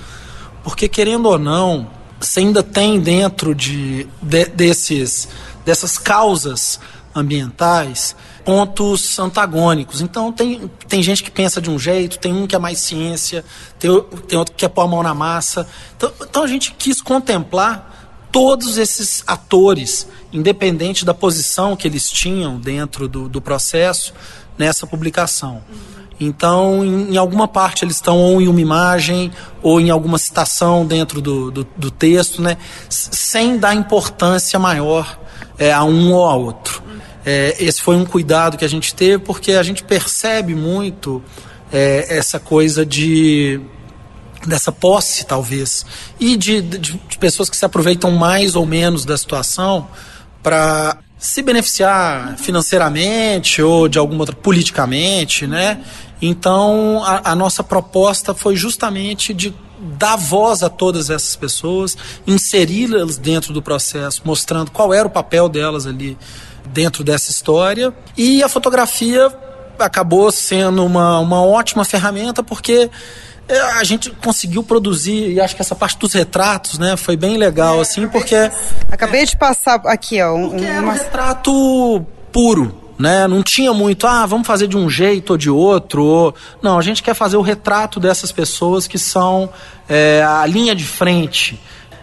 porque 0.62 0.86
querendo 0.86 1.26
ou 1.26 1.38
não, 1.38 1.88
você 2.20 2.40
ainda 2.40 2.62
tem 2.62 3.00
dentro 3.00 3.54
de, 3.54 4.06
de 4.22 4.44
desses, 4.46 5.28
dessas 5.64 5.96
causas 5.96 6.78
ambientais 7.14 8.14
pontos 8.44 9.18
antagônicos. 9.18 10.00
Então 10.00 10.32
tem, 10.32 10.70
tem 10.88 11.02
gente 11.02 11.22
que 11.22 11.30
pensa 11.30 11.60
de 11.60 11.70
um 11.70 11.78
jeito, 11.78 12.18
tem 12.18 12.32
um 12.32 12.46
que 12.46 12.54
é 12.54 12.58
mais 12.58 12.78
ciência, 12.78 13.44
tem, 13.78 13.90
tem 14.28 14.38
outro 14.38 14.54
que 14.54 14.60
quer 14.60 14.68
pôr 14.68 14.82
a 14.82 14.88
mão 14.88 15.02
na 15.02 15.14
massa. 15.14 15.66
Então, 15.96 16.12
então 16.20 16.42
a 16.42 16.46
gente 16.46 16.72
quis 16.72 17.00
contemplar 17.00 18.01
todos 18.32 18.78
esses 18.78 19.22
atores, 19.26 20.08
independente 20.32 21.04
da 21.04 21.12
posição 21.12 21.76
que 21.76 21.86
eles 21.86 22.10
tinham 22.10 22.58
dentro 22.58 23.06
do, 23.06 23.28
do 23.28 23.40
processo, 23.42 24.14
nessa 24.58 24.86
publicação. 24.86 25.62
Então, 26.18 26.84
em, 26.84 27.12
em, 27.12 27.16
alguma 27.16 27.46
parte 27.46 27.84
eles 27.84 27.96
estão 27.96 28.18
ou 28.18 28.40
em 28.40 28.48
uma 28.48 28.60
imagem 28.60 29.30
ou 29.62 29.80
em 29.80 29.90
alguma 29.90 30.18
citação 30.18 30.86
dentro 30.86 31.20
do, 31.20 31.50
do, 31.50 31.66
do 31.76 31.90
texto, 31.90 32.40
né? 32.40 32.56
sem 32.88 33.58
dar 33.58 33.74
importância 33.74 34.58
maior 34.58 35.18
é, 35.58 35.72
a 35.72 35.84
um 35.84 36.12
ou 36.12 36.24
a 36.24 36.34
outro. 36.34 36.82
É, 37.24 37.56
esse 37.58 37.80
foi 37.80 37.96
um 37.96 38.04
cuidado 38.04 38.56
que 38.56 38.64
a 38.64 38.68
gente 38.68 38.94
teve 38.94 39.18
porque 39.18 39.52
a 39.52 39.62
gente 39.62 39.82
percebe 39.84 40.54
muito 40.54 41.22
é, 41.72 42.16
essa 42.16 42.38
coisa 42.38 42.84
de 42.86 43.60
dessa 44.46 44.72
posse, 44.72 45.24
talvez, 45.24 45.84
e 46.18 46.36
de, 46.36 46.60
de, 46.60 46.78
de 46.78 47.18
pessoas 47.18 47.48
que 47.48 47.56
se 47.56 47.64
aproveitam 47.64 48.10
mais 48.10 48.54
ou 48.54 48.66
menos 48.66 49.04
da 49.04 49.16
situação 49.16 49.88
para 50.42 50.98
se 51.18 51.40
beneficiar 51.40 52.36
financeiramente 52.36 53.62
ou 53.62 53.86
de 53.86 53.98
alguma 53.98 54.22
outra 54.22 54.34
politicamente, 54.34 55.46
né? 55.46 55.80
Então 56.20 57.02
a, 57.04 57.30
a, 57.30 57.34
nossa 57.36 57.62
proposta 57.62 58.34
foi 58.34 58.56
justamente 58.56 59.32
de 59.32 59.54
dar 59.98 60.16
voz 60.16 60.62
a 60.62 60.68
todas 60.68 61.10
essas 61.10 61.36
pessoas, 61.36 61.96
inseri-las 62.26 63.18
dentro 63.18 63.52
do 63.52 63.62
processo, 63.62 64.22
mostrando 64.24 64.70
qual 64.70 64.92
era 64.92 65.06
o 65.06 65.10
papel 65.10 65.48
delas 65.48 65.86
ali 65.86 66.18
dentro 66.66 67.04
dessa 67.04 67.30
história. 67.30 67.94
E 68.16 68.42
a 68.42 68.48
fotografia 68.48 69.32
acabou 69.78 70.30
sendo 70.30 70.84
uma, 70.84 71.18
uma 71.18 71.44
ótima 71.44 71.84
ferramenta 71.84 72.42
porque 72.42 72.90
a 73.60 73.84
gente 73.84 74.10
conseguiu 74.10 74.62
produzir 74.62 75.32
e 75.32 75.40
acho 75.40 75.54
que 75.54 75.62
essa 75.62 75.74
parte 75.74 75.98
dos 75.98 76.12
retratos, 76.12 76.78
né, 76.78 76.96
foi 76.96 77.16
bem 77.16 77.36
legal, 77.36 77.78
é, 77.78 77.80
assim, 77.80 78.08
porque 78.08 78.34
acabei 78.90 79.24
de 79.24 79.36
passar 79.36 79.80
aqui, 79.86 80.20
ó, 80.20 80.34
um, 80.34 80.56
uma... 80.56 80.66
é 80.66 80.80
um 80.80 80.90
retrato 80.90 82.06
puro, 82.30 82.82
né? 82.98 83.26
Não 83.26 83.42
tinha 83.42 83.72
muito, 83.72 84.06
ah, 84.06 84.24
vamos 84.26 84.46
fazer 84.46 84.66
de 84.66 84.76
um 84.76 84.88
jeito 84.88 85.30
ou 85.30 85.36
de 85.36 85.50
outro. 85.50 86.04
Ou... 86.04 86.34
Não, 86.62 86.78
a 86.78 86.82
gente 86.82 87.02
quer 87.02 87.14
fazer 87.14 87.36
o 87.36 87.42
retrato 87.42 87.98
dessas 87.98 88.30
pessoas 88.30 88.86
que 88.86 88.98
são 88.98 89.50
é, 89.88 90.22
a 90.22 90.46
linha 90.46 90.74
de 90.74 90.84
frente 90.84 91.60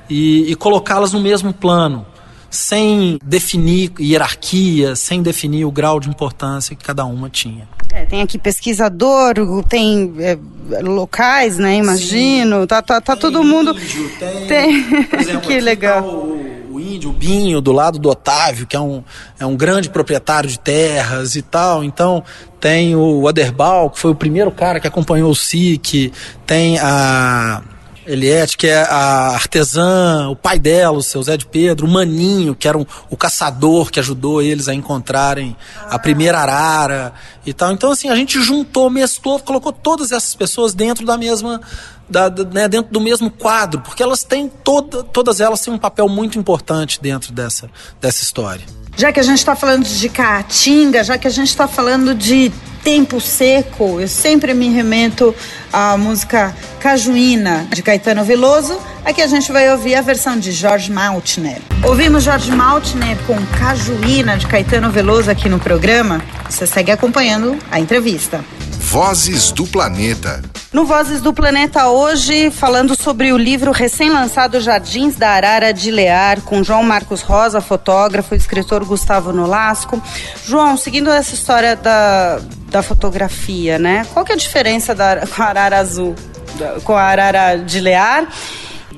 e, 0.09 0.51
e 0.51 0.55
colocá-las 0.55 1.13
no 1.13 1.19
mesmo 1.19 1.53
plano 1.53 2.05
sem 2.49 3.19
definir 3.23 3.91
hierarquia, 3.99 4.95
sem 4.95 5.21
definir 5.21 5.65
o 5.65 5.71
grau 5.71 5.99
de 5.99 6.09
importância 6.09 6.75
que 6.75 6.83
cada 6.83 7.05
uma 7.05 7.29
tinha. 7.29 7.67
É, 7.91 8.05
tem 8.05 8.21
aqui 8.21 8.38
pesquisador, 8.38 9.33
tem 9.67 10.13
é, 10.19 10.38
locais, 10.81 11.57
né? 11.57 11.75
Imagino. 11.75 12.62
Sim. 12.62 12.67
Tá, 12.67 12.81
tá, 12.81 13.01
tá 13.01 13.15
todo 13.15 13.43
mundo. 13.43 13.71
Índio, 13.71 14.09
tem, 14.19 14.47
tem... 14.47 15.05
Por 15.05 15.19
exemplo, 15.19 15.41
que 15.41 15.59
legal. 15.59 16.03
Tá 16.03 16.07
o, 16.07 16.75
o, 16.75 16.79
índio, 16.79 17.09
o 17.09 17.13
Binho, 17.13 17.59
do 17.62 17.71
lado 17.71 17.97
do 17.97 18.09
Otávio, 18.09 18.67
que 18.67 18.75
é 18.75 18.79
um, 18.79 19.03
é 19.39 19.45
um 19.45 19.55
grande 19.55 19.89
proprietário 19.89 20.49
de 20.49 20.59
terras 20.59 21.35
e 21.35 21.41
tal. 21.41 21.83
Então, 21.83 22.23
tem 22.59 22.95
o 22.95 23.27
Aderbal, 23.27 23.89
que 23.89 23.99
foi 23.99 24.12
o 24.12 24.15
primeiro 24.15 24.51
cara 24.51 24.79
que 24.79 24.88
acompanhou 24.88 25.31
o 25.31 25.35
SIC, 25.35 26.13
tem 26.45 26.77
a 26.79 27.63
Eliette, 28.10 28.58
que 28.58 28.65
é 28.65 28.82
a 28.82 29.36
artesã, 29.36 30.30
o 30.30 30.36
pai 30.36 30.58
dela, 30.58 30.98
o 30.98 31.04
seu 31.04 31.22
Zé 31.22 31.38
de 31.38 31.45
Pedro, 31.45 31.86
o 31.86 31.89
Maninho, 31.89 32.56
que 32.56 32.67
era 32.67 32.76
um, 32.76 32.84
o 33.08 33.15
caçador 33.15 33.91
que 33.91 34.00
ajudou 34.00 34.41
eles 34.41 34.67
a 34.67 34.74
encontrarem 34.74 35.56
a 35.88 36.00
primeira 36.00 36.39
arara 36.39 37.13
e 37.45 37.54
tal. 37.54 37.72
Então, 37.72 37.91
assim, 37.91 38.10
a 38.10 38.15
gente 38.15 38.41
juntou, 38.41 38.89
mesclou, 38.89 39.39
colocou 39.39 39.72
todas 39.72 40.12
essas 40.12 40.34
pessoas 40.34 40.74
dentro 40.74 41.06
da 41.06 41.17
mesma. 41.17 41.62
Da, 42.10 42.28
da, 42.28 42.43
né, 42.43 42.67
dentro 42.67 42.91
do 42.91 43.00
mesmo 43.00 43.30
quadro, 43.30 43.82
porque 43.82 44.02
elas 44.02 44.24
têm 44.24 44.50
toda, 44.50 45.04
todas 45.04 45.39
elas 45.39 45.62
têm 45.62 45.72
um 45.72 45.78
papel 45.78 46.10
muito 46.10 46.39
importante 46.39 47.00
dentro 47.00 47.32
dessa, 47.32 47.69
dessa 48.02 48.24
história. 48.24 48.65
Já 48.95 49.12
que 49.12 49.19
a 49.19 49.23
gente 49.23 49.38
está 49.38 49.56
falando 49.56 49.86
de 49.86 50.10
caatinga, 50.10 51.04
já 51.04 51.17
que 51.17 51.28
a 51.28 51.32
gente 51.32 51.49
está 51.49 51.67
falando 51.67 52.13
de 52.13 52.52
tempo 52.84 53.19
seco, 53.19 53.99
eu 53.99 54.08
sempre 54.08 54.54
me 54.54 54.69
remeto 54.69 55.36
à 55.71 55.97
música 55.97 56.56
Cajuína, 56.80 57.67
de 57.73 57.82
Caetano 57.82 58.23
Veloso. 58.23 58.80
Aqui 59.06 59.21
a 59.21 59.28
gente 59.28 59.52
vai 59.52 59.69
ouvir 59.71 59.95
a 59.95 60.02
versão 60.02 60.38
de 60.38 60.52
Jorge 60.52 60.91
Maltner. 60.91 61.62
Ouvimos 61.84 62.23
Jorge 62.23 62.52
Maltner 62.52 63.17
com 63.25 63.36
Cajuína, 63.58 64.38
de 64.38 64.47
Caetano 64.47 64.89
Veloso, 64.91 65.30
aqui 65.30 65.49
no 65.49 65.60
programa. 65.60 66.21
Você 66.49 66.65
segue 66.65 66.91
acompanhando 66.91 67.58
a 67.71 67.80
entrevista. 67.80 68.43
Vozes 68.89 69.52
do 69.52 69.67
Planeta. 69.67 70.41
No 70.73 70.84
Vozes 70.84 71.21
do 71.21 71.32
Planeta 71.32 71.89
hoje, 71.89 72.49
falando 72.49 72.99
sobre 72.99 73.32
o 73.32 73.38
livro 73.38 73.71
recém-lançado 73.71 74.60
Jardins 74.60 75.15
da 75.15 75.30
Arara 75.30 75.71
de 75.71 75.91
Lear, 75.91 76.41
com 76.41 76.63
João 76.63 76.82
Marcos 76.82 77.21
Rosa, 77.21 77.62
fotógrafo, 77.62 78.34
e 78.34 78.38
escritor 78.39 78.84
Gustavo 78.84 79.32
Nolasco. 79.32 80.02
João, 80.43 80.75
seguindo 80.75 81.08
essa 81.12 81.36
história 81.36 81.75
da, 81.75 82.39
da 82.71 82.82
fotografia, 82.82 83.78
né? 83.78 84.08
Qual 84.12 84.25
que 84.25 84.32
é 84.32 84.36
a 84.36 84.38
diferença 84.39 84.95
da, 84.95 85.28
com 85.36 85.43
a 85.43 85.45
arara 85.45 85.78
azul, 85.78 86.15
da, 86.58 86.80
com 86.82 86.97
a 86.97 87.04
arara 87.04 87.58
de 87.58 87.80
Lear? 87.80 88.28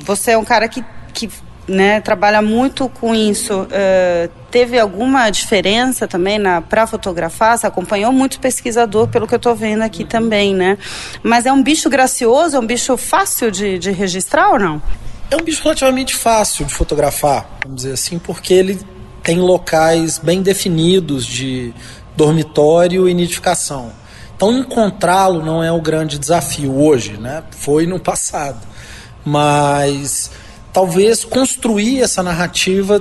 Você 0.06 0.32
é 0.32 0.38
um 0.38 0.46
cara 0.46 0.70
que, 0.70 0.86
que 1.14 1.30
né, 1.68 2.02
trabalha 2.02 2.42
muito 2.42 2.90
com 2.90 3.14
isso. 3.14 3.62
Uh, 3.62 4.30
teve 4.50 4.80
alguma 4.80 5.30
diferença 5.30 6.08
também 6.08 6.38
na 6.38 6.62
para 6.62 6.86
fotografar? 6.86 7.58
Você 7.58 7.68
acompanhou 7.68 8.12
muito 8.12 8.40
pesquisador, 8.40 9.08
pelo 9.08 9.28
que 9.28 9.34
eu 9.34 9.38
estou 9.38 9.56
vendo 9.56 9.82
aqui 9.82 10.04
também, 10.04 10.54
né? 10.54 10.78
Mas 11.24 11.46
é 11.46 11.52
um 11.52 11.64
bicho 11.64 11.90
gracioso, 11.90 12.58
é 12.58 12.60
um 12.60 12.66
bicho 12.66 12.98
fácil 12.98 13.52
de, 13.52 13.80
de 13.80 13.92
registrar 13.92 14.52
ou 14.52 14.60
não? 14.60 14.82
É 15.30 15.36
um 15.36 15.42
bicho 15.42 15.64
relativamente 15.64 16.16
fácil 16.16 16.66
de 16.66 16.74
fotografar, 16.74 17.50
vamos 17.64 17.84
dizer 17.84 17.94
assim, 17.94 18.20
porque 18.20 18.54
ele 18.54 18.80
tem 19.24 19.40
locais 19.40 20.18
bem 20.18 20.42
definidos 20.42 21.26
de 21.26 21.74
dormitório 22.18 23.08
e 23.08 23.14
nidificação. 23.14 23.94
Então 24.36 24.52
encontrá-lo 24.52 25.46
não 25.46 25.64
é 25.64 25.72
o 25.72 25.80
grande 25.80 26.18
desafio 26.18 26.76
hoje, 26.76 27.14
né? 27.14 27.44
Foi 27.52 27.86
no 27.86 28.00
passado. 28.00 28.60
Mas 29.24 30.32
talvez 30.74 31.24
construir 31.24 32.02
essa 32.02 32.24
narrativa 32.24 33.00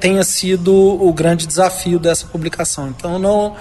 tenha 0.00 0.24
sido 0.24 0.74
o 0.74 1.12
grande 1.12 1.46
desafio 1.46 1.98
dessa 1.98 2.26
publicação. 2.26 2.88
Então 2.88 3.18
não 3.18 3.54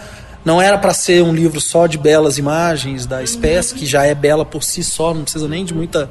não 0.43 0.59
era 0.59 0.75
para 0.77 0.91
ser 0.91 1.21
um 1.21 1.33
livro 1.33 1.61
só 1.61 1.85
de 1.85 1.99
belas 1.99 2.39
imagens 2.39 3.05
da 3.05 3.21
espécie, 3.21 3.75
que 3.75 3.85
já 3.85 4.05
é 4.05 4.15
bela 4.15 4.43
por 4.43 4.63
si 4.63 4.83
só, 4.83 5.13
não 5.13 5.21
precisa 5.21 5.47
nem 5.47 5.63
de 5.63 5.73
muita 5.73 6.09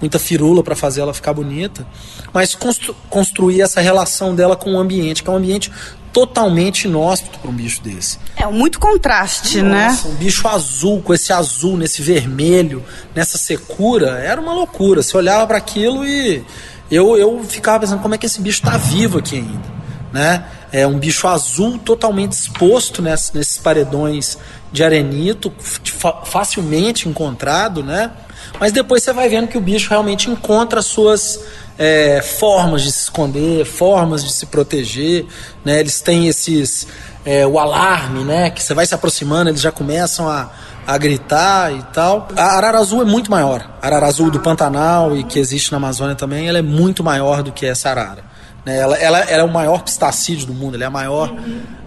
muita 0.00 0.18
firula 0.18 0.62
para 0.62 0.76
fazer 0.76 1.00
ela 1.00 1.12
ficar 1.12 1.32
bonita, 1.32 1.84
mas 2.32 2.54
constru 2.54 2.94
construir 3.10 3.60
essa 3.60 3.80
relação 3.80 4.34
dela 4.34 4.54
com 4.54 4.74
o 4.74 4.78
ambiente, 4.78 5.22
que 5.22 5.28
é 5.28 5.32
um 5.32 5.36
ambiente 5.36 5.72
totalmente 6.12 6.84
inóspito 6.84 7.38
para 7.38 7.50
um 7.50 7.54
bicho 7.54 7.82
desse. 7.82 8.18
É 8.36 8.46
muito 8.46 8.78
contraste, 8.78 9.60
né? 9.60 9.88
Nossa, 9.88 10.08
né? 10.08 10.14
Um 10.14 10.16
bicho 10.16 10.48
azul 10.48 11.02
com 11.02 11.12
esse 11.12 11.32
azul, 11.32 11.76
nesse 11.76 12.02
vermelho, 12.02 12.84
nessa 13.14 13.38
secura, 13.38 14.18
era 14.18 14.40
uma 14.40 14.52
loucura. 14.52 15.02
Você 15.02 15.16
olhava 15.16 15.46
para 15.46 15.58
aquilo 15.58 16.06
e 16.06 16.44
eu, 16.90 17.16
eu 17.16 17.42
ficava 17.44 17.80
pensando 17.80 18.00
como 18.00 18.14
é 18.14 18.18
que 18.18 18.26
esse 18.26 18.40
bicho 18.40 18.58
está 18.64 18.76
vivo 18.76 19.18
aqui 19.18 19.36
ainda, 19.36 19.78
né? 20.12 20.44
É 20.70 20.86
um 20.86 20.98
bicho 20.98 21.26
azul 21.26 21.78
totalmente 21.78 22.32
exposto 22.32 23.00
ness, 23.00 23.32
nesses 23.32 23.58
paredões 23.58 24.38
de 24.70 24.84
arenito, 24.84 25.52
facilmente 26.24 27.08
encontrado, 27.08 27.82
né? 27.82 28.10
Mas 28.60 28.72
depois 28.72 29.02
você 29.02 29.12
vai 29.12 29.28
vendo 29.28 29.48
que 29.48 29.58
o 29.58 29.60
bicho 29.60 29.90
realmente 29.90 30.30
encontra 30.30 30.82
suas 30.82 31.40
é, 31.78 32.20
formas 32.22 32.82
de 32.82 32.90
se 32.90 33.02
esconder, 33.04 33.64
formas 33.64 34.24
de 34.24 34.32
se 34.32 34.46
proteger, 34.46 35.26
né? 35.64 35.80
Eles 35.80 36.00
têm 36.00 36.26
esses 36.26 36.86
é, 37.28 37.46
o 37.46 37.58
alarme, 37.58 38.24
né? 38.24 38.48
Que 38.48 38.62
você 38.62 38.72
vai 38.72 38.86
se 38.86 38.94
aproximando, 38.94 39.50
eles 39.50 39.60
já 39.60 39.70
começam 39.70 40.26
a, 40.26 40.48
a 40.86 40.96
gritar 40.96 41.70
e 41.74 41.82
tal. 41.92 42.26
A 42.34 42.56
arara 42.56 42.78
azul 42.78 43.02
é 43.02 43.04
muito 43.04 43.30
maior. 43.30 43.68
A 43.82 43.86
arara 43.86 44.06
azul 44.06 44.30
do 44.30 44.40
Pantanal 44.40 45.14
e 45.14 45.22
que 45.24 45.38
existe 45.38 45.70
na 45.70 45.76
Amazônia 45.76 46.14
também, 46.14 46.48
ela 46.48 46.56
é 46.56 46.62
muito 46.62 47.04
maior 47.04 47.42
do 47.42 47.52
que 47.52 47.66
essa 47.66 47.90
arara. 47.90 48.24
Né? 48.64 48.78
Ela, 48.78 48.96
ela, 48.96 49.18
ela 49.18 49.42
é 49.42 49.44
o 49.44 49.52
maior 49.52 49.82
pistacídeo 49.82 50.46
do 50.46 50.54
mundo, 50.54 50.76
ela 50.76 50.84
é 50.84 50.86
a 50.86 50.90
maior 50.90 51.36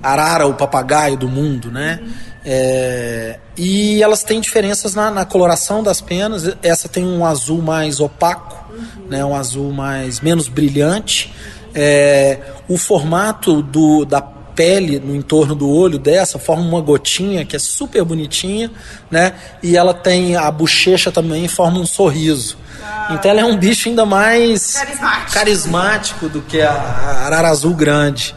arara, 0.04 0.46
o 0.46 0.54
papagaio 0.54 1.18
do 1.18 1.28
mundo, 1.28 1.72
né? 1.72 2.00
É, 2.46 3.40
e 3.58 4.02
elas 4.04 4.24
têm 4.24 4.40
diferenças 4.42 4.94
na, 4.94 5.10
na, 5.10 5.26
coloração 5.26 5.82
das 5.82 6.02
penas. 6.02 6.56
Essa 6.62 6.88
tem 6.88 7.04
um 7.04 7.26
azul 7.26 7.64
mais 7.64 8.00
opaco, 8.00 8.72
uhum. 8.72 9.08
né, 9.10 9.26
um 9.26 9.36
azul 9.36 9.72
mais 9.72 10.22
menos 10.22 10.48
brilhante. 10.48 11.34
É, 11.74 12.40
o 12.68 12.78
formato 12.78 13.62
do, 13.64 14.06
da 14.06 14.22
pele 14.62 15.00
no 15.00 15.16
entorno 15.16 15.56
do 15.56 15.68
olho 15.68 15.98
dessa 15.98 16.38
forma 16.38 16.62
uma 16.62 16.82
gotinha 16.82 17.44
que 17.44 17.56
é 17.56 17.60
super 17.60 18.04
bonitinha, 18.04 18.70
né? 19.10 19.34
E 19.64 19.76
ela 19.76 19.92
tem 19.92 20.36
a 20.36 20.52
bochecha 20.52 21.12
também 21.12 21.48
forma 21.48 21.80
um 21.80 21.86
sorriso. 21.86 22.58
Ah, 22.84 23.16
então 23.16 23.32
ela 23.32 23.42
é 23.42 23.44
um 23.44 23.58
bicho 23.58 23.90
ainda 23.90 24.06
mais 24.06 24.76
carismático, 24.76 25.34
carismático 25.34 26.30
do 26.30 26.42
que 26.44 26.62
a, 26.62 26.72
a 26.72 27.26
arara 27.26 27.50
azul 27.50 27.74
grande, 27.74 28.36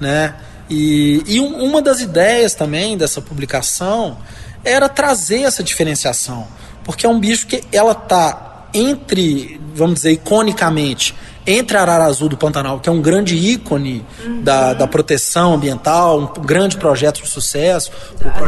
né? 0.00 0.34
E, 0.70 1.22
e 1.26 1.40
um, 1.40 1.62
uma 1.62 1.82
das 1.82 2.00
ideias 2.00 2.54
também 2.54 2.96
dessa 2.96 3.20
publicação 3.20 4.16
era 4.64 4.88
trazer 4.88 5.42
essa 5.42 5.62
diferenciação, 5.62 6.48
porque 6.84 7.04
é 7.04 7.08
um 7.08 7.20
bicho 7.20 7.46
que 7.46 7.62
ela 7.70 7.94
tá 7.94 8.68
entre, 8.72 9.60
vamos 9.74 9.96
dizer, 9.96 10.12
iconicamente, 10.12 11.14
entre 11.46 11.76
a 11.76 11.82
arara 11.82 12.04
azul 12.04 12.28
do 12.28 12.36
Pantanal, 12.36 12.80
que 12.80 12.88
é 12.88 12.92
um 12.92 13.00
grande 13.00 13.36
ícone 13.36 14.04
uhum. 14.24 14.42
da, 14.42 14.74
da 14.74 14.86
proteção 14.86 15.54
ambiental, 15.54 16.18
um 16.20 16.42
grande 16.42 16.76
projeto 16.76 17.22
de 17.22 17.28
sucesso. 17.28 17.90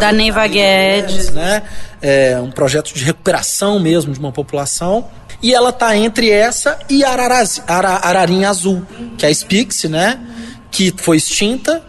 Da 0.01 0.11
Neiva 0.13 0.47
Guedes. 0.47 1.31
Né? 1.31 1.63
É 2.03 2.39
um 2.41 2.51
projeto 2.51 2.93
de 2.93 3.05
recuperação 3.05 3.79
mesmo 3.79 4.13
de 4.13 4.19
uma 4.19 4.33
população. 4.33 5.07
E 5.41 5.55
ela 5.55 5.71
está 5.71 5.97
entre 5.97 6.31
essa 6.31 6.79
e 6.91 7.05
a 7.05 7.11
araraz, 7.11 7.63
ara, 7.67 8.01
ararinha 8.03 8.51
azul, 8.51 8.85
que 9.17 9.25
é 9.25 9.29
a 9.29 9.35
Spix, 9.35 9.85
né? 9.85 10.19
Que 10.69 10.93
foi 10.97 11.17
extinta 11.17 11.81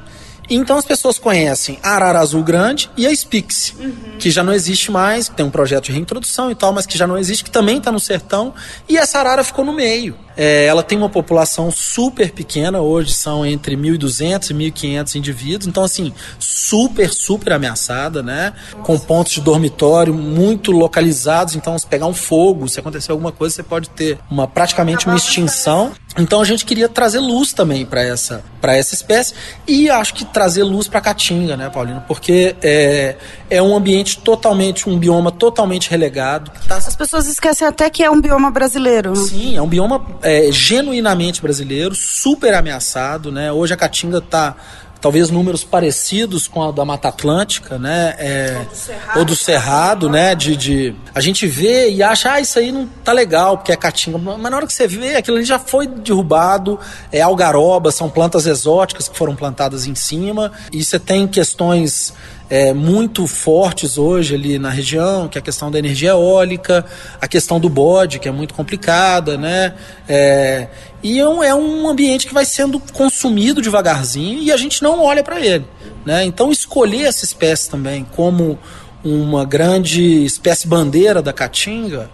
então 0.50 0.78
as 0.78 0.86
pessoas 0.86 1.20
conhecem 1.20 1.78
a 1.84 1.92
Arara 1.92 2.20
Azul 2.20 2.44
Grande 2.44 2.90
e 2.98 3.06
a 3.06 3.16
Spix, 3.16 3.76
uhum. 3.80 4.18
que 4.18 4.32
já 4.32 4.44
não 4.44 4.52
existe 4.52 4.90
mais, 4.90 5.30
que 5.30 5.36
tem 5.36 5.46
um 5.46 5.52
projeto 5.52 5.86
de 5.86 5.92
reintrodução 5.92 6.50
e 6.50 6.56
tal, 6.56 6.74
mas 6.74 6.88
que 6.88 6.98
já 6.98 7.06
não 7.06 7.18
existe, 7.18 7.44
que 7.44 7.52
também 7.52 7.78
está 7.78 7.92
no 7.92 8.00
sertão, 8.00 8.54
e 8.88 8.98
essa 8.98 9.20
arara 9.20 9.44
ficou 9.44 9.64
no 9.64 9.72
meio. 9.72 10.18
É, 10.42 10.68
ela 10.68 10.82
tem 10.82 10.98
uma 10.98 11.10
população 11.10 11.70
super 11.70 12.32
pequena, 12.32 12.80
hoje 12.80 13.14
são 13.14 13.46
entre 13.46 13.76
1.200 13.76 14.52
e 14.52 14.72
1.500 14.72 15.16
indivíduos, 15.16 15.68
então 15.68 15.84
assim, 15.84 16.14
super, 16.40 17.10
super 17.10 17.52
ameaçada, 17.52 18.24
né? 18.24 18.54
Com 18.84 18.98
pontos 18.98 19.34
de 19.34 19.42
dormitório 19.42 20.14
muito 20.14 20.72
localizados, 20.72 21.58
então 21.58 21.78
se 21.78 21.86
pegar 21.86 22.06
um 22.06 22.14
fogo, 22.14 22.70
se 22.70 22.80
acontecer 22.80 23.12
alguma 23.12 23.34
coisa, 23.34 23.56
você 23.56 23.64
pode 23.64 23.90
ter 23.90 24.18
uma 24.32 24.48
praticamente 24.48 25.08
uma 25.08 25.18
extinção. 25.18 25.92
Então 26.18 26.42
a 26.42 26.46
gente 26.46 26.66
queria 26.66 26.90
trazer 26.90 27.20
luz 27.20 27.54
também 27.54 27.86
para 27.86 28.02
essa, 28.02 28.44
para 28.60 28.76
essa 28.76 28.96
espécie 28.96 29.34
e 29.68 29.90
acho 29.90 30.14
que 30.14 30.26
trazer 30.26 30.64
luz 30.64 30.88
para 30.88 31.00
Caatinga, 31.02 31.56
né, 31.56 31.70
Paulino? 31.70 32.04
Porque 32.08 32.56
é, 32.62 33.16
é 33.50 33.62
um 33.62 33.76
ambiente 33.76 34.18
totalmente, 34.20 34.90
um 34.90 34.98
bioma 34.98 35.32
totalmente 35.32 35.90
relegado. 35.90 36.52
Tá... 36.68 36.78
As 36.78 36.96
pessoas 36.96 37.28
esquecem 37.28 37.68
até 37.68 37.90
que 37.90 38.04
é 38.04 38.10
um 38.10 38.20
bioma 38.20 38.50
brasileiro. 38.50 39.16
Sim, 39.16 39.56
é 39.56 39.62
um 39.62 39.68
bioma 39.68 40.06
é, 40.30 40.52
genuinamente 40.52 41.42
brasileiro, 41.42 41.96
super 41.96 42.54
ameaçado, 42.54 43.32
né? 43.32 43.52
Hoje 43.52 43.74
a 43.74 43.78
Caatinga 43.78 44.20
está 44.20 44.56
talvez 45.02 45.32
números 45.32 45.64
parecidos 45.64 46.48
com 46.48 46.62
a 46.62 46.72
da 46.72 46.86
Mata 46.86 47.08
Atlântica, 47.08 47.80
né? 47.80 48.14
É, 48.20 48.58
ou, 48.60 48.66
do 48.66 48.76
Cerrado, 48.76 49.20
ou 49.20 49.26
do 49.26 49.36
Cerrado, 49.36 50.10
né? 50.10 50.36
De, 50.36 50.56
de, 50.56 50.96
a 51.16 51.20
gente 51.20 51.48
vê 51.48 51.90
e 51.90 52.04
acha, 52.04 52.34
ah, 52.34 52.40
isso 52.40 52.60
aí 52.60 52.72
não 52.72 52.86
tá 53.04 53.12
legal, 53.12 53.58
porque 53.58 53.72
é 53.72 53.76
caatinga. 53.76 54.20
Mas 54.20 54.52
na 54.52 54.58
hora 54.58 54.68
que 54.68 54.74
você 54.74 54.88
vê, 54.88 55.16
aquilo 55.16 55.38
ali 55.38 55.46
já 55.46 55.58
foi 55.58 55.88
derrubado, 55.88 56.80
é 57.12 57.22
algaroba, 57.22 57.92
são 57.92 58.08
plantas 58.08 58.46
exóticas 58.46 59.08
que 59.08 59.18
foram 59.18 59.36
plantadas 59.36 59.88
em 59.88 59.96
cima, 59.96 60.52
e 60.72 60.84
você 60.84 61.00
tem 61.00 61.28
questões 61.28 62.14
é, 62.50 62.74
muito 62.74 63.28
fortes 63.28 63.98
hoje 63.98 64.34
ali 64.34 64.58
na 64.58 64.70
região, 64.70 65.28
que 65.28 65.38
é 65.38 65.40
a 65.40 65.44
questão 65.44 65.70
da 65.70 65.78
energia 65.78 66.10
eólica, 66.10 66.86
a 67.22 67.28
questão 67.28 67.60
do 67.60 67.70
bode, 67.70 68.18
que 68.20 68.28
é 68.28 68.32
muito 68.32 68.54
complicada, 68.54 69.38
né? 69.38 69.76
É, 70.08 70.68
e 71.04 71.20
é 71.20 71.28
um, 71.28 71.44
é 71.44 71.52
ambiente 71.52 72.28
que 72.28 72.34
vai 72.34 72.46
sendo 72.46 72.80
consumido 72.92 73.62
devagarzinho 73.62 74.42
e 74.42 74.52
a 74.52 74.58
gente 74.58 74.82
não 74.82 75.04
olha 75.04 75.24
para 75.24 75.40
ele. 75.40 75.66
Né? 76.06 76.26
Então, 76.26 76.52
escolher 76.52 77.06
essa 77.06 77.24
espécie 77.24 77.70
também 77.70 78.06
como 78.16 78.58
uma 79.04 79.46
grande 79.46 80.26
espécie 80.26 80.68
bandeira 80.68 81.22
da 81.22 81.32
caatinga 81.32 82.10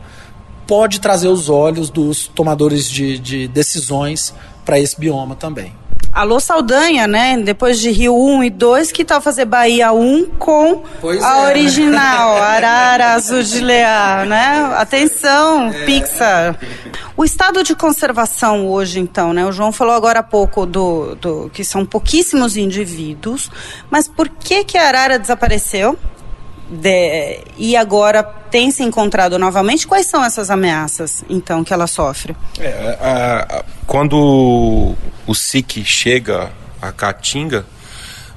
pode 0.67 0.99
trazer 0.99 1.27
os 1.27 1.49
olhos 1.49 1.89
dos 1.89 2.27
tomadores 2.27 2.89
de, 2.89 3.17
de 3.17 3.47
decisões 3.47 4.33
para 4.63 4.79
esse 4.79 4.99
bioma 4.99 5.35
também. 5.35 5.73
Alô 6.15 6.39
Saldanha, 6.39 7.09
né? 7.09 7.37
Depois 7.37 7.77
de 7.77 7.91
Rio 7.91 8.15
1 8.15 8.45
e 8.45 8.49
2, 8.49 8.93
que 8.93 9.03
tal 9.03 9.19
fazer 9.19 9.43
Bahia 9.43 9.91
1 9.91 10.27
com 10.39 10.81
pois 11.01 11.21
a 11.21 11.39
é. 11.39 11.47
original, 11.49 12.37
Arara 12.41 13.15
Azul 13.15 13.43
de 13.43 13.59
Lear, 13.59 14.25
né? 14.25 14.73
Atenção, 14.77 15.67
é. 15.67 15.85
Pixar. 15.85 16.57
O 17.17 17.25
estado 17.25 17.63
de 17.63 17.75
conservação 17.75 18.65
hoje, 18.65 18.97
então, 18.97 19.33
né? 19.33 19.45
O 19.45 19.51
João 19.51 19.73
falou 19.73 19.93
agora 19.93 20.19
há 20.19 20.23
pouco 20.23 20.65
do, 20.65 21.15
do 21.15 21.49
que 21.49 21.65
são 21.65 21.85
pouquíssimos 21.85 22.55
indivíduos, 22.55 23.51
mas 23.91 24.07
por 24.07 24.29
que 24.29 24.63
que 24.63 24.77
a 24.77 24.87
Arara 24.87 25.19
desapareceu? 25.19 25.99
De, 26.69 27.41
e 27.57 27.75
agora 27.75 28.23
tem 28.23 28.71
se 28.71 28.83
encontrado 28.83 29.37
novamente. 29.37 29.85
Quais 29.85 30.07
são 30.07 30.23
essas 30.23 30.49
ameaças, 30.49 31.23
então, 31.29 31.63
que 31.63 31.73
ela 31.73 31.87
sofre? 31.87 32.35
É, 32.59 32.97
a, 32.99 33.57
a, 33.59 33.63
quando 33.85 34.95
o 35.27 35.35
SIC 35.35 35.83
chega 35.83 36.51
a 36.81 36.91
Caatinga, 36.91 37.65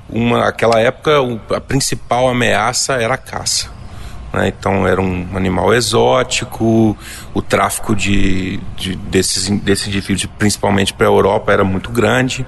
uma, 0.08 0.46
aquela 0.46 0.80
época 0.80 1.12
a 1.54 1.60
principal 1.60 2.28
ameaça 2.28 2.94
era 2.94 3.14
a 3.14 3.18
caça. 3.18 3.70
Né? 4.32 4.48
Então 4.48 4.86
era 4.86 5.00
um 5.00 5.26
animal 5.34 5.72
exótico, 5.74 6.96
o 7.34 7.42
tráfico 7.42 7.94
de, 7.94 8.58
de 8.76 8.96
desses, 8.96 9.48
desses 9.60 9.88
indivíduos, 9.88 10.26
principalmente 10.38 10.92
para 10.92 11.06
a 11.06 11.10
Europa, 11.10 11.52
era 11.52 11.64
muito 11.64 11.90
grande. 11.90 12.46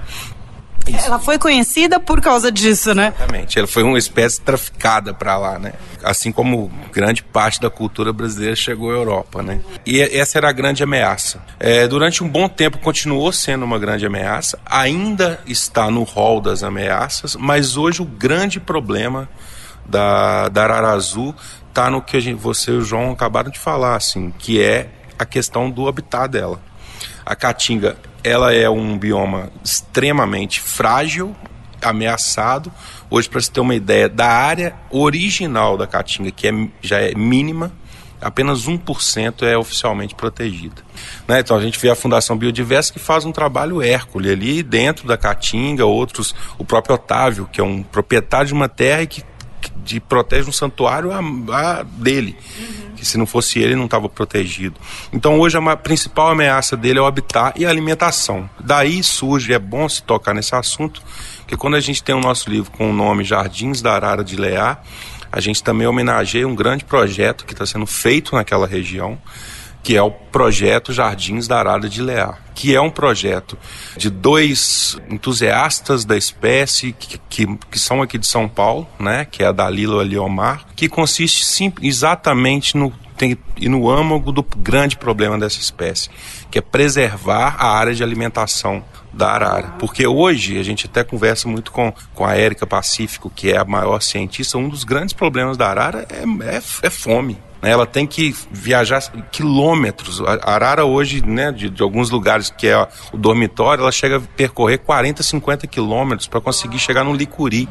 Isso. 0.87 1.05
Ela 1.05 1.19
foi 1.19 1.37
conhecida 1.37 1.99
por 1.99 2.21
causa 2.21 2.51
disso, 2.51 2.93
né? 2.93 3.13
Exatamente. 3.15 3.59
Ela 3.59 3.67
foi 3.67 3.83
uma 3.83 3.97
espécie 3.97 4.41
traficada 4.41 5.13
para 5.13 5.37
lá, 5.37 5.59
né? 5.59 5.73
Assim 6.03 6.31
como 6.31 6.71
grande 6.91 7.23
parte 7.23 7.61
da 7.61 7.69
cultura 7.69 8.11
brasileira 8.11 8.55
chegou 8.55 8.91
à 8.91 8.93
Europa, 8.93 9.41
né? 9.43 9.61
E 9.85 10.01
essa 10.01 10.37
era 10.37 10.49
a 10.49 10.51
grande 10.51 10.83
ameaça. 10.83 11.41
É, 11.59 11.87
durante 11.87 12.23
um 12.23 12.29
bom 12.29 12.47
tempo 12.49 12.79
continuou 12.79 13.31
sendo 13.31 13.63
uma 13.63 13.77
grande 13.77 14.05
ameaça, 14.05 14.59
ainda 14.65 15.39
está 15.45 15.89
no 15.91 16.03
rol 16.03 16.41
das 16.41 16.63
ameaças, 16.63 17.35
mas 17.35 17.77
hoje 17.77 18.01
o 18.01 18.05
grande 18.05 18.59
problema 18.59 19.29
da, 19.85 20.49
da 20.49 20.63
Arara 20.63 20.91
Azul 20.91 21.35
está 21.69 21.89
no 21.89 22.01
que 22.01 22.19
gente, 22.19 22.39
você 22.39 22.71
e 22.71 22.75
o 22.75 22.81
João 22.81 23.11
acabaram 23.11 23.49
de 23.49 23.59
falar, 23.59 23.95
assim, 23.95 24.33
que 24.37 24.61
é 24.61 24.89
a 25.17 25.25
questão 25.25 25.69
do 25.69 25.87
habitat 25.87 26.29
dela. 26.29 26.59
A 27.25 27.35
caatinga 27.35 27.95
ela 28.23 28.53
é 28.53 28.69
um 28.69 28.97
bioma 28.97 29.49
extremamente 29.63 30.59
frágil, 30.59 31.35
ameaçado. 31.81 32.71
Hoje, 33.09 33.29
para 33.29 33.41
você 33.41 33.51
ter 33.51 33.59
uma 33.59 33.75
ideia, 33.75 34.07
da 34.07 34.27
área 34.27 34.75
original 34.89 35.77
da 35.77 35.87
Caatinga, 35.87 36.31
que 36.31 36.47
é, 36.47 36.67
já 36.81 36.99
é 36.99 37.15
mínima, 37.15 37.71
apenas 38.21 38.67
1% 38.67 39.41
é 39.41 39.57
oficialmente 39.57 40.13
protegida. 40.13 40.83
Né? 41.27 41.39
Então 41.39 41.57
a 41.57 41.61
gente 41.61 41.79
vê 41.79 41.89
a 41.89 41.95
Fundação 41.95 42.37
Biodiversa 42.37 42.93
que 42.93 42.99
faz 42.99 43.25
um 43.25 43.31
trabalho 43.31 43.81
hércule 43.81 44.29
ali 44.29 44.61
dentro 44.61 45.07
da 45.07 45.17
Caatinga, 45.17 45.85
outros, 45.85 46.35
o 46.57 46.63
próprio 46.63 46.95
Otávio, 46.95 47.49
que 47.51 47.59
é 47.59 47.63
um 47.63 47.81
proprietário 47.81 48.47
de 48.47 48.53
uma 48.53 48.69
terra 48.69 49.01
e 49.01 49.07
que, 49.07 49.23
que 49.59 49.71
de, 49.83 49.99
protege 49.99 50.47
um 50.47 50.53
santuário 50.53 51.11
a, 51.11 51.19
a 51.19 51.83
dele. 51.83 52.37
Uhum 52.59 52.90
que 53.01 53.07
se 53.07 53.17
não 53.17 53.25
fosse 53.25 53.57
ele 53.57 53.75
não 53.75 53.85
estava 53.85 54.07
protegido. 54.07 54.79
Então 55.11 55.39
hoje 55.39 55.57
a 55.57 55.75
principal 55.75 56.29
ameaça 56.29 56.77
dele 56.77 56.99
é 56.99 57.01
o 57.01 57.07
habitat 57.07 57.59
e 57.59 57.65
a 57.65 57.69
alimentação. 57.69 58.47
Daí 58.59 59.01
surge, 59.01 59.51
é 59.51 59.57
bom 59.57 59.89
se 59.89 60.03
tocar 60.03 60.35
nesse 60.35 60.53
assunto, 60.53 61.01
que 61.47 61.57
quando 61.57 61.75
a 61.75 61.79
gente 61.79 62.03
tem 62.03 62.13
o 62.13 62.19
nosso 62.19 62.47
livro 62.47 62.69
com 62.69 62.91
o 62.91 62.93
nome 62.93 63.23
Jardins 63.23 63.81
da 63.81 63.93
Arara 63.93 64.23
de 64.23 64.35
Leá, 64.35 64.77
a 65.31 65.39
gente 65.39 65.63
também 65.63 65.87
homenageia 65.87 66.47
um 66.47 66.53
grande 66.53 66.85
projeto 66.85 67.43
que 67.43 67.53
está 67.53 67.65
sendo 67.65 67.87
feito 67.87 68.35
naquela 68.35 68.67
região, 68.67 69.17
que 69.83 69.95
é 69.95 70.01
o 70.01 70.11
projeto 70.11 70.93
Jardins 70.93 71.47
da 71.47 71.59
Arara 71.59 71.89
de 71.89 72.01
Leá, 72.01 72.37
que 72.53 72.75
é 72.75 72.81
um 72.81 72.89
projeto 72.89 73.57
de 73.97 74.09
dois 74.09 74.97
entusiastas 75.09 76.05
da 76.05 76.15
espécie 76.15 76.93
que, 76.93 77.17
que, 77.29 77.57
que 77.69 77.79
são 77.79 78.01
aqui 78.01 78.17
de 78.17 78.27
São 78.27 78.47
Paulo, 78.47 78.87
né, 78.99 79.25
que 79.29 79.43
é 79.43 79.47
a 79.47 79.51
Dalila 79.51 80.01
Aliomar, 80.01 80.65
que 80.75 80.87
consiste 80.87 81.45
sim, 81.45 81.73
exatamente 81.81 82.77
no 82.77 82.93
tem, 83.17 83.37
e 83.55 83.69
no 83.69 83.87
âmago 83.87 84.31
do 84.31 84.41
grande 84.41 84.97
problema 84.97 85.37
dessa 85.37 85.59
espécie, 85.59 86.09
que 86.49 86.57
é 86.57 86.61
preservar 86.61 87.55
a 87.59 87.67
área 87.77 87.93
de 87.93 88.01
alimentação 88.01 88.83
da 89.13 89.29
arara. 89.29 89.75
Porque 89.77 90.07
hoje, 90.07 90.57
a 90.57 90.63
gente 90.63 90.87
até 90.87 91.03
conversa 91.03 91.47
muito 91.47 91.71
com, 91.71 91.93
com 92.15 92.25
a 92.25 92.35
Érica 92.35 92.65
Pacífico, 92.65 93.29
que 93.29 93.51
é 93.51 93.57
a 93.57 93.65
maior 93.65 94.01
cientista, 94.01 94.57
um 94.57 94.67
dos 94.67 94.83
grandes 94.83 95.13
problemas 95.13 95.55
da 95.55 95.69
arara 95.69 96.07
é, 96.09 96.23
é, 96.55 96.61
é 96.81 96.89
fome. 96.89 97.37
Né? 97.61 97.69
Ela 97.69 97.85
tem 97.85 98.07
que 98.07 98.35
viajar 98.51 99.01
quilômetros. 99.31 100.21
A 100.21 100.51
arara 100.51 100.85
hoje, 100.85 101.25
né, 101.25 101.51
de, 101.51 101.69
de 101.69 101.83
alguns 101.83 102.09
lugares 102.09 102.49
que 102.49 102.67
é 102.67 102.87
o 103.13 103.17
dormitório, 103.17 103.81
ela 103.81 103.91
chega 103.91 104.17
a 104.17 104.21
percorrer 104.21 104.79
40, 104.79 105.21
50 105.21 105.67
quilômetros 105.67 106.27
para 106.27 106.41
conseguir 106.41 106.79
chegar 106.79 107.03
no 107.03 107.13
licuri, 107.13 107.67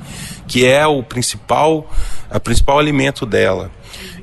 que 0.46 0.66
é 0.66 0.86
o 0.86 1.02
principal, 1.02 1.90
a 2.30 2.38
principal 2.38 2.78
alimento 2.78 3.26
dela. 3.26 3.70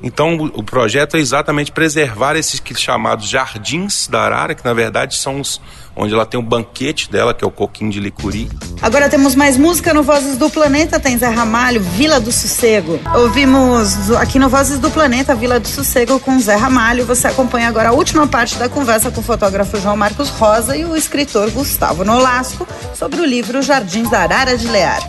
Então, 0.02 0.50
o 0.54 0.62
projeto 0.62 1.16
é 1.16 1.20
exatamente 1.20 1.72
preservar 1.72 2.36
esses 2.36 2.62
chamados 2.76 3.28
jardins 3.28 4.06
da 4.06 4.20
arara, 4.22 4.54
que 4.54 4.64
na 4.64 4.74
verdade 4.74 5.16
são 5.16 5.40
os 5.40 5.60
onde 5.98 6.14
ela 6.14 6.24
tem 6.24 6.38
o 6.38 6.42
banquete 6.42 7.10
dela, 7.10 7.34
que 7.34 7.44
é 7.44 7.46
o 7.46 7.50
coquinho 7.50 7.90
de 7.90 7.98
licuri. 7.98 8.48
Agora 8.80 9.08
temos 9.08 9.34
mais 9.34 9.56
música 9.56 9.92
no 9.92 10.04
Vozes 10.04 10.38
do 10.38 10.48
Planeta, 10.48 11.00
tem 11.00 11.18
Zé 11.18 11.26
Ramalho, 11.26 11.80
Vila 11.82 12.20
do 12.20 12.30
Sossego. 12.30 13.00
Ouvimos 13.16 14.12
aqui 14.12 14.38
no 14.38 14.48
Vozes 14.48 14.78
do 14.78 14.90
Planeta, 14.90 15.34
Vila 15.34 15.58
do 15.58 15.66
Sossego 15.66 16.20
com 16.20 16.38
Zé 16.38 16.54
Ramalho. 16.54 17.04
Você 17.04 17.26
acompanha 17.26 17.68
agora 17.68 17.88
a 17.88 17.92
última 17.92 18.28
parte 18.28 18.56
da 18.56 18.68
conversa 18.68 19.10
com 19.10 19.20
o 19.20 19.24
fotógrafo 19.24 19.80
João 19.80 19.96
Marcos 19.96 20.28
Rosa 20.28 20.76
e 20.76 20.84
o 20.84 20.96
escritor 20.96 21.50
Gustavo 21.50 22.04
Nolasco 22.04 22.66
sobre 22.94 23.20
o 23.20 23.24
livro 23.24 23.60
Jardins 23.60 24.08
da 24.08 24.20
Arara 24.20 24.56
de 24.56 24.68
Lear. 24.68 25.00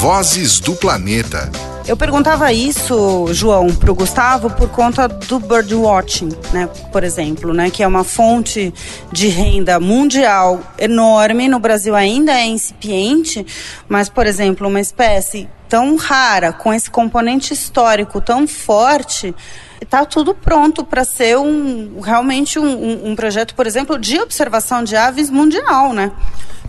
Vozes 0.00 0.58
do 0.58 0.74
Planeta. 0.74 1.71
Eu 1.86 1.96
perguntava 1.96 2.52
isso, 2.52 3.26
João, 3.32 3.74
para 3.74 3.90
o 3.90 3.94
Gustavo, 3.94 4.48
por 4.50 4.68
conta 4.68 5.08
do 5.08 5.40
birdwatching, 5.40 6.28
né? 6.52 6.68
Por 6.92 7.02
exemplo, 7.02 7.52
né? 7.52 7.70
Que 7.70 7.82
é 7.82 7.86
uma 7.86 8.04
fonte 8.04 8.72
de 9.10 9.26
renda 9.26 9.80
mundial 9.80 10.60
enorme. 10.78 11.48
No 11.48 11.58
Brasil 11.58 11.96
ainda 11.96 12.32
é 12.32 12.46
incipiente, 12.46 13.44
mas, 13.88 14.08
por 14.08 14.26
exemplo, 14.26 14.68
uma 14.68 14.80
espécie 14.80 15.48
tão 15.68 15.96
rara, 15.96 16.52
com 16.52 16.72
esse 16.72 16.88
componente 16.88 17.52
histórico 17.52 18.20
tão 18.20 18.46
forte, 18.46 19.34
está 19.80 20.04
tudo 20.04 20.34
pronto 20.34 20.84
para 20.84 21.04
ser 21.04 21.36
um, 21.36 22.00
realmente 22.00 22.58
um, 22.58 22.64
um, 22.64 23.10
um, 23.10 23.16
projeto, 23.16 23.54
por 23.56 23.66
exemplo, 23.66 23.98
de 23.98 24.20
observação 24.20 24.84
de 24.84 24.94
aves 24.94 25.28
mundial, 25.30 25.92
né? 25.92 26.12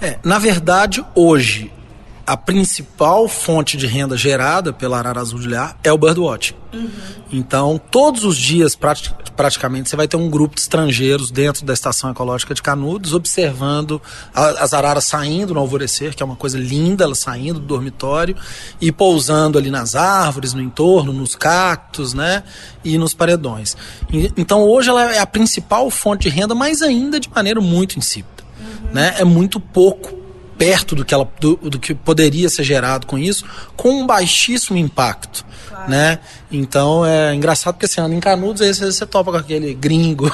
É, 0.02 0.18
na 0.24 0.40
verdade, 0.40 1.06
hoje 1.14 1.72
a 2.26 2.38
principal 2.38 3.28
fonte 3.28 3.76
de 3.76 3.86
renda 3.86 4.16
gerada 4.16 4.72
pela 4.72 4.98
arara 4.98 5.20
azul 5.20 5.40
de 5.40 5.48
lear 5.48 5.78
é 5.84 5.92
o 5.92 5.98
birdwatch. 5.98 6.56
Uhum. 6.74 6.90
Então, 7.32 7.80
todos 7.92 8.24
os 8.24 8.38
dias, 8.38 8.76
praticamente, 9.36 9.90
você 9.90 9.96
vai 9.96 10.08
ter 10.08 10.18
um 10.18 10.30
grupo 10.30 10.56
de 10.56 10.62
estrangeiros 10.62 11.30
dentro 11.30 11.66
da 11.66 11.74
estação 11.74 12.10
ecológica 12.10 12.54
de 12.54 12.62
Canudos 12.62 13.14
observando 13.14 14.02
as 14.34 14.74
araras 14.74 15.04
saindo 15.04 15.54
no 15.54 15.60
alvorecer, 15.60 16.16
que 16.16 16.24
é 16.24 16.26
uma 16.26 16.36
coisa 16.36 16.58
linda, 16.58 17.04
elas 17.04 17.20
saindo 17.20 17.60
do 17.60 17.66
dormitório 17.66 18.36
e 18.80 18.92
pousando 18.92 19.58
ali 19.58 19.70
nas 19.70 19.94
árvores, 19.96 20.54
no 20.54 20.62
entorno, 20.62 21.12
nos 21.12 21.36
cactos, 21.36 22.14
né? 22.14 22.44
E 22.84 22.98
nos 22.98 23.14
paredões. 23.14 23.76
Então, 24.38 24.64
hoje 24.64 24.90
ela 24.90 25.14
é 25.14 25.20
a 25.20 25.28
principal 25.28 25.90
fonte 25.92 26.30
de 26.30 26.30
renda, 26.30 26.56
mas 26.56 26.82
ainda 26.82 27.20
de 27.20 27.30
maneira 27.30 27.60
muito 27.60 28.00
insípida. 28.00 28.44
Uhum. 28.60 28.94
Né? 28.94 29.16
É 29.18 29.24
muito 29.24 29.60
pouco 29.60 30.23
perto 30.64 30.96
do 30.96 31.04
que, 31.04 31.14
ela, 31.14 31.28
do, 31.42 31.58
do 31.58 31.78
que 31.78 31.94
poderia 31.94 32.48
ser 32.48 32.64
gerado 32.64 33.06
com 33.06 33.18
isso, 33.18 33.44
com 33.76 33.90
um 33.90 34.08
baixíssimo 34.08 34.78
impacto. 34.78 35.44
Claro. 35.68 35.92
Né? 35.92 36.20
Então 36.50 37.06
é 37.06 37.36
engraçado 37.36 37.74
porque 37.74 37.86
assim, 37.86 38.00
anda 38.00 38.16
em 38.16 38.20
Canudos, 38.22 38.62
aí 38.62 38.74
você, 38.74 38.86
você 38.86 39.06
topa 39.06 39.32
com 39.32 39.38
aquele 39.38 39.74
gringo. 39.74 40.32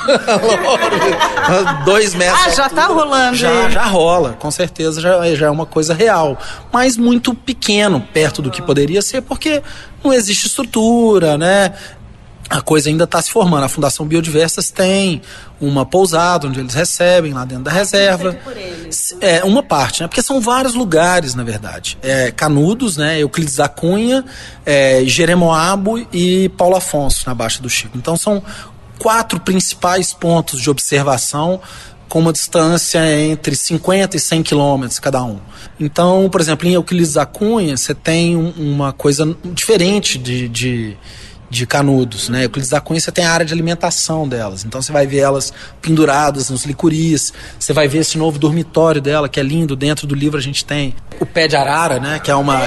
dois 1.83 2.13
metros. 2.13 2.39
Ah, 2.45 2.49
já 2.51 2.69
tá 2.69 2.85
rolando. 2.85 3.35
Já, 3.35 3.69
já 3.71 3.85
rola, 3.85 4.33
com 4.33 4.51
certeza 4.51 5.01
já, 5.01 5.33
já 5.33 5.47
é 5.47 5.49
uma 5.49 5.65
coisa 5.65 5.95
real. 5.95 6.37
Mas 6.71 6.95
muito 6.95 7.33
pequeno, 7.33 7.99
perto 8.13 8.39
do 8.39 8.51
que 8.51 8.61
poderia 8.61 9.01
ser, 9.01 9.21
porque 9.21 9.63
não 10.03 10.13
existe 10.13 10.45
estrutura, 10.45 11.39
né? 11.39 11.73
A 12.49 12.61
coisa 12.61 12.89
ainda 12.89 13.03
está 13.03 13.21
se 13.21 13.29
formando. 13.29 13.63
A 13.63 13.69
Fundação 13.69 14.05
Biodiversas 14.07 14.71
tem 14.71 15.21
uma 15.61 15.85
pousada 15.85 16.47
onde 16.47 16.59
eles 16.59 16.73
recebem 16.73 17.31
lá 17.31 17.45
dentro 17.45 17.65
da 17.65 17.71
reserva. 17.71 18.35
É 19.21 19.43
uma 19.43 19.61
parte, 19.61 20.01
né? 20.01 20.07
Porque 20.07 20.21
são 20.21 20.41
vários 20.41 20.73
lugares, 20.73 21.35
na 21.35 21.43
verdade. 21.43 21.97
É, 22.01 22.31
Canudos, 22.31 22.97
né? 22.97 23.19
Euclides 23.19 23.57
da 23.57 23.67
Cunha, 23.67 24.25
é, 24.65 25.03
Jeremoabo 25.05 26.05
e 26.11 26.49
Paulo 26.49 26.75
Afonso 26.75 27.23
na 27.27 27.35
Baixa 27.35 27.61
do 27.61 27.69
Chico. 27.69 27.97
Então 27.97 28.17
são 28.17 28.41
quatro 28.97 29.39
principais 29.39 30.11
pontos 30.11 30.59
de 30.59 30.69
observação 30.69 31.61
com 32.09 32.19
uma 32.19 32.33
distância 32.33 32.99
entre 33.21 33.55
50 33.55 34.17
e 34.17 34.19
100 34.19 34.41
quilômetros 34.41 34.99
cada 34.99 35.23
um. 35.23 35.39
Então, 35.79 36.27
por 36.29 36.41
exemplo, 36.41 36.67
em 36.67 36.73
Euclides 36.73 37.13
da 37.13 37.25
Cunha, 37.25 37.77
você 37.77 37.93
tem 37.93 38.35
uma 38.35 38.91
coisa 38.91 39.37
diferente 39.53 40.17
de, 40.17 40.49
de 40.49 40.97
de 41.49 41.65
Canudos, 41.65 42.29
né? 42.29 42.45
Euclides 42.45 42.69
da 42.69 42.79
Cunha 42.79 42.99
você 42.99 43.11
tem 43.11 43.25
a 43.25 43.31
área 43.31 43.45
de 43.45 43.53
alimentação 43.53 44.27
delas. 44.27 44.63
Então 44.63 44.81
você 44.81 44.91
vai 44.91 45.07
ver 45.07 45.19
elas 45.19 45.51
penduradas 45.81 46.49
nos 46.49 46.65
licuris, 46.65 47.33
você 47.59 47.73
vai 47.73 47.87
ver 47.87 47.99
esse 47.99 48.17
novo 48.17 48.37
dormitório 48.37 49.01
dela, 49.01 49.27
que 49.27 49.39
é 49.39 49.43
lindo, 49.43 49.75
dentro 49.75 50.05
do 50.05 50.13
livro 50.13 50.37
a 50.37 50.41
gente 50.41 50.63
tem 50.63 50.95
o 51.19 51.25
Pé 51.25 51.47
de 51.47 51.55
Arara, 51.55 51.99
né? 51.99 52.19
Que 52.19 52.31
é 52.31 52.35
uma 52.35 52.59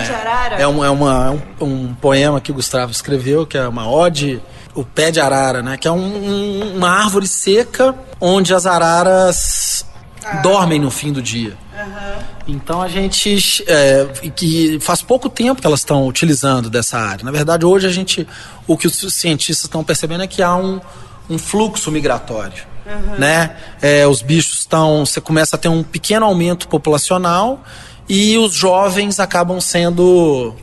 é, 0.59 0.67
um, 0.67 0.85
é, 0.85 0.91
uma, 0.91 1.27
é 1.27 1.65
um, 1.65 1.67
um, 1.67 1.95
poema 1.95 2.41
que 2.41 2.51
o 2.51 2.55
Gustavo 2.55 2.91
escreveu, 2.91 3.47
que 3.47 3.57
é 3.57 3.67
uma 3.67 3.89
ode 3.89 4.41
o 4.75 4.85
pé 4.85 5.11
de 5.11 5.21
arara, 5.21 5.63
né? 5.63 5.77
Que 5.77 5.87
é 5.87 5.93
um, 5.93 5.99
um, 5.99 6.77
uma 6.77 6.91
árvore 6.91 7.27
seca 7.27 7.95
onde 8.21 8.55
as 8.55 8.67
araras 8.67 9.85
ah. 10.25 10.37
dormem 10.37 10.79
no 10.79 10.91
fim 10.91 11.13
do 11.13 11.21
dia. 11.21 11.57
Uhum. 11.75 12.23
Então 12.49 12.83
a 12.83 12.89
gente 12.89 13.65
é, 13.67 14.07
que 14.35 14.79
faz 14.81 15.01
pouco 15.01 15.29
tempo 15.29 15.61
que 15.61 15.67
elas 15.67 15.81
estão 15.81 16.07
utilizando 16.07 16.69
dessa 16.69 16.99
área. 16.99 17.25
Na 17.25 17.31
verdade, 17.31 17.65
hoje 17.65 17.87
a 17.87 17.91
gente 17.91 18.27
o 18.67 18.77
que 18.77 18.87
os 18.87 18.99
cientistas 19.15 19.65
estão 19.65 19.83
percebendo 19.83 20.23
é 20.23 20.27
que 20.27 20.43
há 20.43 20.55
um, 20.55 20.81
um 21.29 21.39
fluxo 21.39 21.91
migratório. 21.91 22.65
Uhum. 22.87 23.19
Né? 23.19 23.57
É, 23.81 24.07
os 24.07 24.23
bichos 24.23 24.61
estão. 24.61 25.07
Você 25.07 25.21
começa 25.21 25.57
a 25.57 25.59
ter 25.59 25.69
um 25.69 25.83
pequeno 25.83 26.27
aumento 26.27 26.69
populacional 26.69 27.63
e 28.09 28.37
os 28.37 28.53
jovens 28.53 29.19
acabam 29.19 29.61
sendo. 29.61 30.55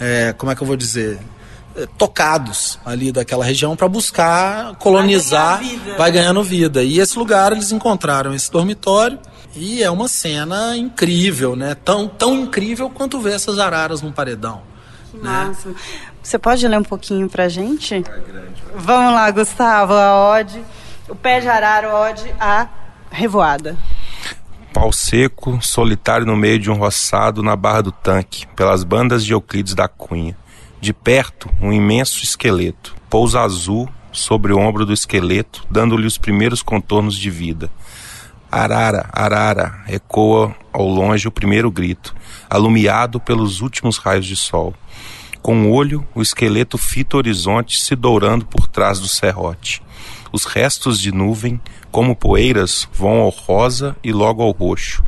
É, 0.00 0.34
como 0.36 0.50
é 0.50 0.56
que 0.56 0.62
eu 0.62 0.66
vou 0.66 0.76
dizer? 0.76 1.18
É, 1.76 1.86
tocados 1.98 2.78
ali 2.84 3.12
daquela 3.12 3.44
região 3.44 3.76
para 3.76 3.86
buscar 3.88 4.74
colonizar, 4.76 5.58
vai, 5.58 5.68
ganhar 5.68 5.96
vai 5.96 6.12
ganhando 6.12 6.42
vida. 6.42 6.82
E 6.82 6.98
esse 6.98 7.18
lugar 7.18 7.52
eles 7.52 7.70
encontraram 7.70 8.34
esse 8.34 8.50
dormitório 8.50 9.18
e 9.56 9.82
é 9.82 9.90
uma 9.90 10.08
cena 10.08 10.76
incrível, 10.76 11.56
né? 11.56 11.74
Tão, 11.74 12.06
tão 12.06 12.34
incrível 12.34 12.90
quanto 12.90 13.20
ver 13.20 13.34
essas 13.34 13.58
araras 13.58 14.02
num 14.02 14.12
paredão. 14.12 14.62
Que 15.10 15.16
né? 15.16 15.22
massa. 15.24 15.74
Você 16.22 16.38
pode 16.38 16.66
ler 16.66 16.78
um 16.78 16.84
pouquinho 16.84 17.28
pra 17.28 17.48
gente? 17.48 17.94
É 17.94 18.00
grande, 18.00 18.62
Vamos 18.74 19.12
lá, 19.12 19.30
Gustavo, 19.30 19.92
a 19.92 20.30
ode, 20.30 20.60
o 21.08 21.14
pé 21.14 21.40
de 21.40 21.48
arara, 21.48 21.94
ode 21.94 22.34
a 22.38 22.68
revoada. 23.10 23.76
Pau 24.72 24.92
seco, 24.92 25.58
solitário 25.62 26.26
no 26.26 26.36
meio 26.36 26.58
de 26.58 26.70
um 26.70 26.74
roçado 26.74 27.42
na 27.42 27.56
barra 27.56 27.82
do 27.82 27.92
tanque, 27.92 28.46
pelas 28.48 28.84
bandas 28.84 29.24
de 29.24 29.32
Euclides 29.32 29.74
da 29.74 29.88
Cunha 29.88 30.36
de 30.80 30.92
perto, 30.92 31.50
um 31.60 31.72
imenso 31.72 32.22
esqueleto. 32.22 32.94
Pousa 33.08 33.40
azul 33.40 33.88
sobre 34.12 34.52
o 34.52 34.58
ombro 34.58 34.86
do 34.86 34.92
esqueleto, 34.92 35.66
dando-lhe 35.70 36.06
os 36.06 36.18
primeiros 36.18 36.62
contornos 36.62 37.16
de 37.16 37.30
vida. 37.30 37.70
Arara, 38.50 39.08
arara, 39.12 39.82
ecoa 39.88 40.54
ao 40.72 40.86
longe 40.86 41.26
o 41.26 41.32
primeiro 41.32 41.70
grito, 41.70 42.14
alumiado 42.48 43.18
pelos 43.18 43.60
últimos 43.60 43.98
raios 43.98 44.24
de 44.24 44.36
sol. 44.36 44.72
Com 45.42 45.66
o 45.66 45.72
olho, 45.72 46.06
o 46.14 46.22
esqueleto 46.22 46.76
fita 46.78 47.16
o 47.16 47.18
horizonte 47.18 47.80
se 47.80 47.94
dourando 47.94 48.46
por 48.46 48.66
trás 48.66 48.98
do 48.98 49.08
serrote. 49.08 49.82
Os 50.32 50.44
restos 50.44 51.00
de 51.00 51.12
nuvem, 51.12 51.60
como 51.90 52.16
poeiras, 52.16 52.88
vão 52.92 53.20
ao 53.20 53.30
rosa 53.30 53.96
e 54.02 54.12
logo 54.12 54.42
ao 54.42 54.50
roxo. 54.50 55.04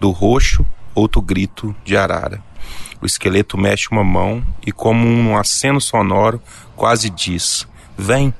Do 0.00 0.10
roxo, 0.10 0.64
outro 0.94 1.20
grito 1.20 1.74
de 1.84 1.96
arara. 1.96 2.42
O 3.00 3.06
esqueleto 3.06 3.58
mexe 3.58 3.88
uma 3.90 4.04
mão 4.04 4.44
e, 4.66 4.70
como 4.70 5.06
um 5.06 5.36
aceno 5.36 5.80
sonoro, 5.80 6.40
quase 6.76 7.10
diz: 7.10 7.66
Vem. 7.96 8.32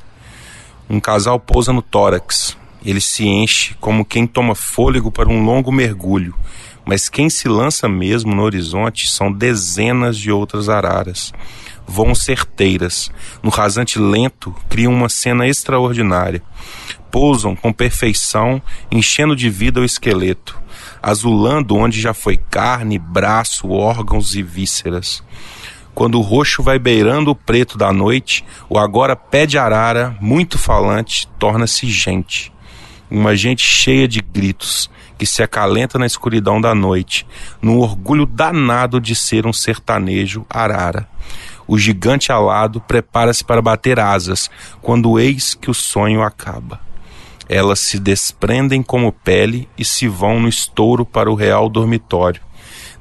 Um 0.88 1.00
casal 1.00 1.40
pousa 1.40 1.72
no 1.72 1.82
tórax. 1.82 2.56
Ele 2.84 3.00
se 3.00 3.26
enche 3.26 3.74
como 3.80 4.04
quem 4.04 4.26
toma 4.26 4.54
fôlego 4.54 5.10
para 5.10 5.28
um 5.28 5.44
longo 5.44 5.70
mergulho. 5.70 6.34
Mas 6.84 7.08
quem 7.08 7.30
se 7.30 7.48
lança 7.48 7.88
mesmo 7.88 8.34
no 8.34 8.42
horizonte 8.42 9.08
são 9.10 9.32
dezenas 9.32 10.18
de 10.18 10.32
outras 10.32 10.68
araras. 10.68 11.32
Voam 11.86 12.14
certeiras. 12.14 13.10
No 13.42 13.50
rasante 13.50 13.98
lento, 13.98 14.54
criam 14.68 14.92
uma 14.92 15.08
cena 15.08 15.46
extraordinária. 15.46 16.42
Pousam 17.10 17.54
com 17.54 17.72
perfeição, 17.72 18.60
enchendo 18.90 19.36
de 19.36 19.48
vida 19.48 19.80
o 19.80 19.84
esqueleto 19.84 20.62
azulando 21.02 21.74
onde 21.74 22.00
já 22.00 22.14
foi 22.14 22.36
carne, 22.36 22.98
braço, 22.98 23.68
órgãos 23.70 24.36
e 24.36 24.42
vísceras. 24.42 25.22
Quando 25.94 26.16
o 26.16 26.22
roxo 26.22 26.62
vai 26.62 26.78
beirando 26.78 27.32
o 27.32 27.34
preto 27.34 27.76
da 27.76 27.92
noite, 27.92 28.44
o 28.68 28.78
agora 28.78 29.16
pé 29.16 29.44
de 29.44 29.58
arara, 29.58 30.16
muito 30.20 30.56
falante, 30.56 31.28
torna-se 31.38 31.86
gente. 31.90 32.52
Uma 33.14 33.36
gente 33.36 33.66
cheia 33.66 34.08
de 34.08 34.22
gritos, 34.22 34.88
que 35.18 35.26
se 35.26 35.42
acalenta 35.42 35.98
na 35.98 36.06
escuridão 36.06 36.58
da 36.58 36.74
noite, 36.74 37.26
no 37.60 37.80
orgulho 37.80 38.24
danado 38.24 38.98
de 38.98 39.14
ser 39.14 39.46
um 39.46 39.52
sertanejo 39.52 40.46
arara. 40.48 41.06
O 41.68 41.76
gigante 41.76 42.32
alado 42.32 42.80
prepara-se 42.80 43.44
para 43.44 43.60
bater 43.60 44.00
asas, 44.00 44.50
quando 44.80 45.20
eis 45.20 45.52
que 45.54 45.70
o 45.70 45.74
sonho 45.74 46.22
acaba. 46.22 46.80
Elas 47.46 47.80
se 47.80 47.98
desprendem 48.00 48.82
como 48.82 49.12
pele 49.12 49.68
e 49.76 49.84
se 49.84 50.08
vão 50.08 50.40
no 50.40 50.48
estouro 50.48 51.04
para 51.04 51.30
o 51.30 51.34
real 51.34 51.68
dormitório. 51.68 52.40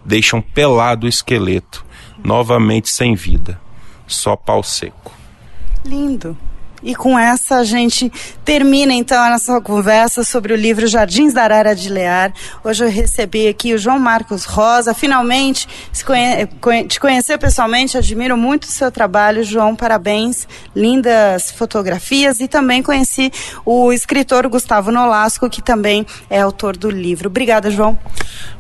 Deixam 0.04 0.42
pelado 0.42 1.06
o 1.06 1.10
esqueleto, 1.10 1.86
novamente 2.22 2.90
sem 2.90 3.16
vida, 3.16 3.58
só 4.06 4.36
pau 4.36 4.62
seco. 4.62 5.14
Lindo. 5.86 6.38
E 6.84 6.96
com 6.96 7.18
essa 7.18 7.58
a 7.58 7.64
gente 7.64 8.12
termina 8.44 8.94
então 8.94 9.22
a 9.22 9.30
nossa 9.30 9.62
conversa 9.62 10.24
sobre 10.24 10.54
o 10.54 10.56
livro 10.56 10.88
Jardins 10.88 11.34
da 11.34 11.44
Arara 11.44 11.76
de 11.76 11.90
Lear. 11.90 12.34
Hoje 12.64 12.84
eu 12.84 12.90
recebi 12.90 13.48
aqui 13.48 13.74
o 13.74 13.78
João 13.78 14.00
Marcos 14.00 14.46
Rosa. 14.46 14.94
Finalmente 14.94 15.68
conhe 16.06 16.86
te 16.88 17.00
conhecer 17.00 17.38
pessoalmente, 17.38 17.98
admiro 17.98 18.36
muito 18.36 18.64
o 18.64 18.68
seu 18.68 18.92
trabalho, 18.92 19.44
João. 19.44 19.76
Parabéns, 19.76 20.48
lindas 20.76 21.52
fotografias. 21.52 22.40
E 22.40 22.48
também 22.48 22.82
conheci 22.82 23.32
o 23.66 23.94
escritor 23.94 24.48
Gustavo 24.48 24.92
Nolasco, 24.92 25.50
que 25.50 25.62
também 25.62 26.06
é 26.30 26.42
autor 26.42 26.76
do 26.76 26.90
livro. 26.90 27.28
Obrigada, 27.28 27.70
João. 27.70 27.98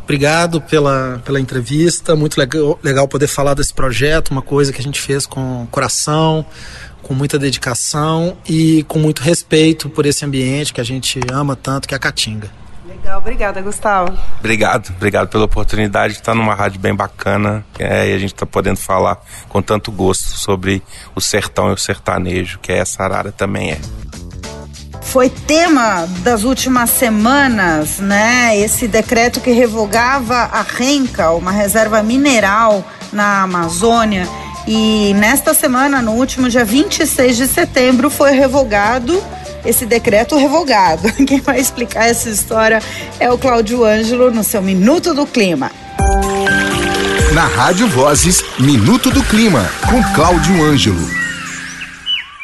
Obrigado 0.03 0.59
pela, 0.61 1.21
pela 1.23 1.39
entrevista. 1.39 2.15
Muito 2.15 2.37
legal, 2.37 2.77
legal 2.83 3.07
poder 3.07 3.27
falar 3.27 3.53
desse 3.53 3.73
projeto, 3.73 4.29
uma 4.29 4.41
coisa 4.41 4.73
que 4.73 4.79
a 4.79 4.83
gente 4.83 4.99
fez 4.99 5.25
com 5.25 5.65
coração 5.71 6.45
com 7.01 7.13
muita 7.13 7.37
dedicação 7.37 8.37
e 8.47 8.83
com 8.83 8.99
muito 8.99 9.21
respeito 9.21 9.89
por 9.89 10.05
esse 10.05 10.23
ambiente 10.25 10.73
que 10.73 10.81
a 10.81 10.83
gente 10.83 11.19
ama 11.31 11.55
tanto, 11.55 11.87
que 11.87 11.93
é 11.93 11.97
a 11.97 11.99
Caatinga. 11.99 12.49
Legal, 12.87 13.17
obrigada, 13.17 13.61
Gustavo. 13.61 14.17
Obrigado, 14.39 14.93
obrigado 14.95 15.27
pela 15.27 15.45
oportunidade 15.45 16.13
de 16.13 16.19
estar 16.19 16.35
numa 16.35 16.53
rádio 16.53 16.79
bem 16.79 16.93
bacana 16.93 17.65
é, 17.79 18.09
e 18.09 18.13
a 18.13 18.17
gente 18.19 18.33
está 18.33 18.45
podendo 18.45 18.77
falar 18.77 19.17
com 19.49 19.61
tanto 19.61 19.91
gosto 19.91 20.37
sobre 20.37 20.83
o 21.15 21.21
sertão 21.21 21.69
e 21.71 21.73
o 21.73 21.77
sertanejo, 21.77 22.59
que 22.59 22.71
é 22.71 22.77
essa 22.77 23.03
arara 23.03 23.31
também 23.31 23.71
é. 23.71 23.79
Foi 25.01 25.29
tema 25.29 26.07
das 26.19 26.43
últimas 26.43 26.89
semanas, 26.91 27.99
né? 27.99 28.57
Esse 28.57 28.87
decreto 28.87 29.41
que 29.41 29.51
revogava 29.51 30.35
a 30.35 30.61
Renca, 30.61 31.31
uma 31.31 31.51
reserva 31.51 32.01
mineral 32.03 32.85
na 33.11 33.41
Amazônia 33.41 34.27
e 34.67 35.13
nesta 35.15 35.53
semana, 35.53 36.01
no 36.01 36.11
último 36.11 36.49
dia 36.49 36.63
26 36.63 37.37
de 37.37 37.47
setembro, 37.47 38.09
foi 38.09 38.31
revogado 38.31 39.21
esse 39.65 39.85
decreto 39.85 40.37
revogado. 40.37 41.11
Quem 41.25 41.39
vai 41.39 41.59
explicar 41.59 42.07
essa 42.07 42.29
história 42.29 42.81
é 43.19 43.31
o 43.31 43.37
Cláudio 43.37 43.85
Ângelo 43.85 44.31
no 44.31 44.43
seu 44.43 44.61
Minuto 44.61 45.13
do 45.13 45.25
Clima. 45.25 45.71
Na 47.33 47.45
Rádio 47.45 47.87
Vozes, 47.87 48.43
Minuto 48.59 49.09
do 49.09 49.23
Clima, 49.23 49.69
com 49.89 50.03
Cláudio 50.13 50.63
Ângelo. 50.63 51.20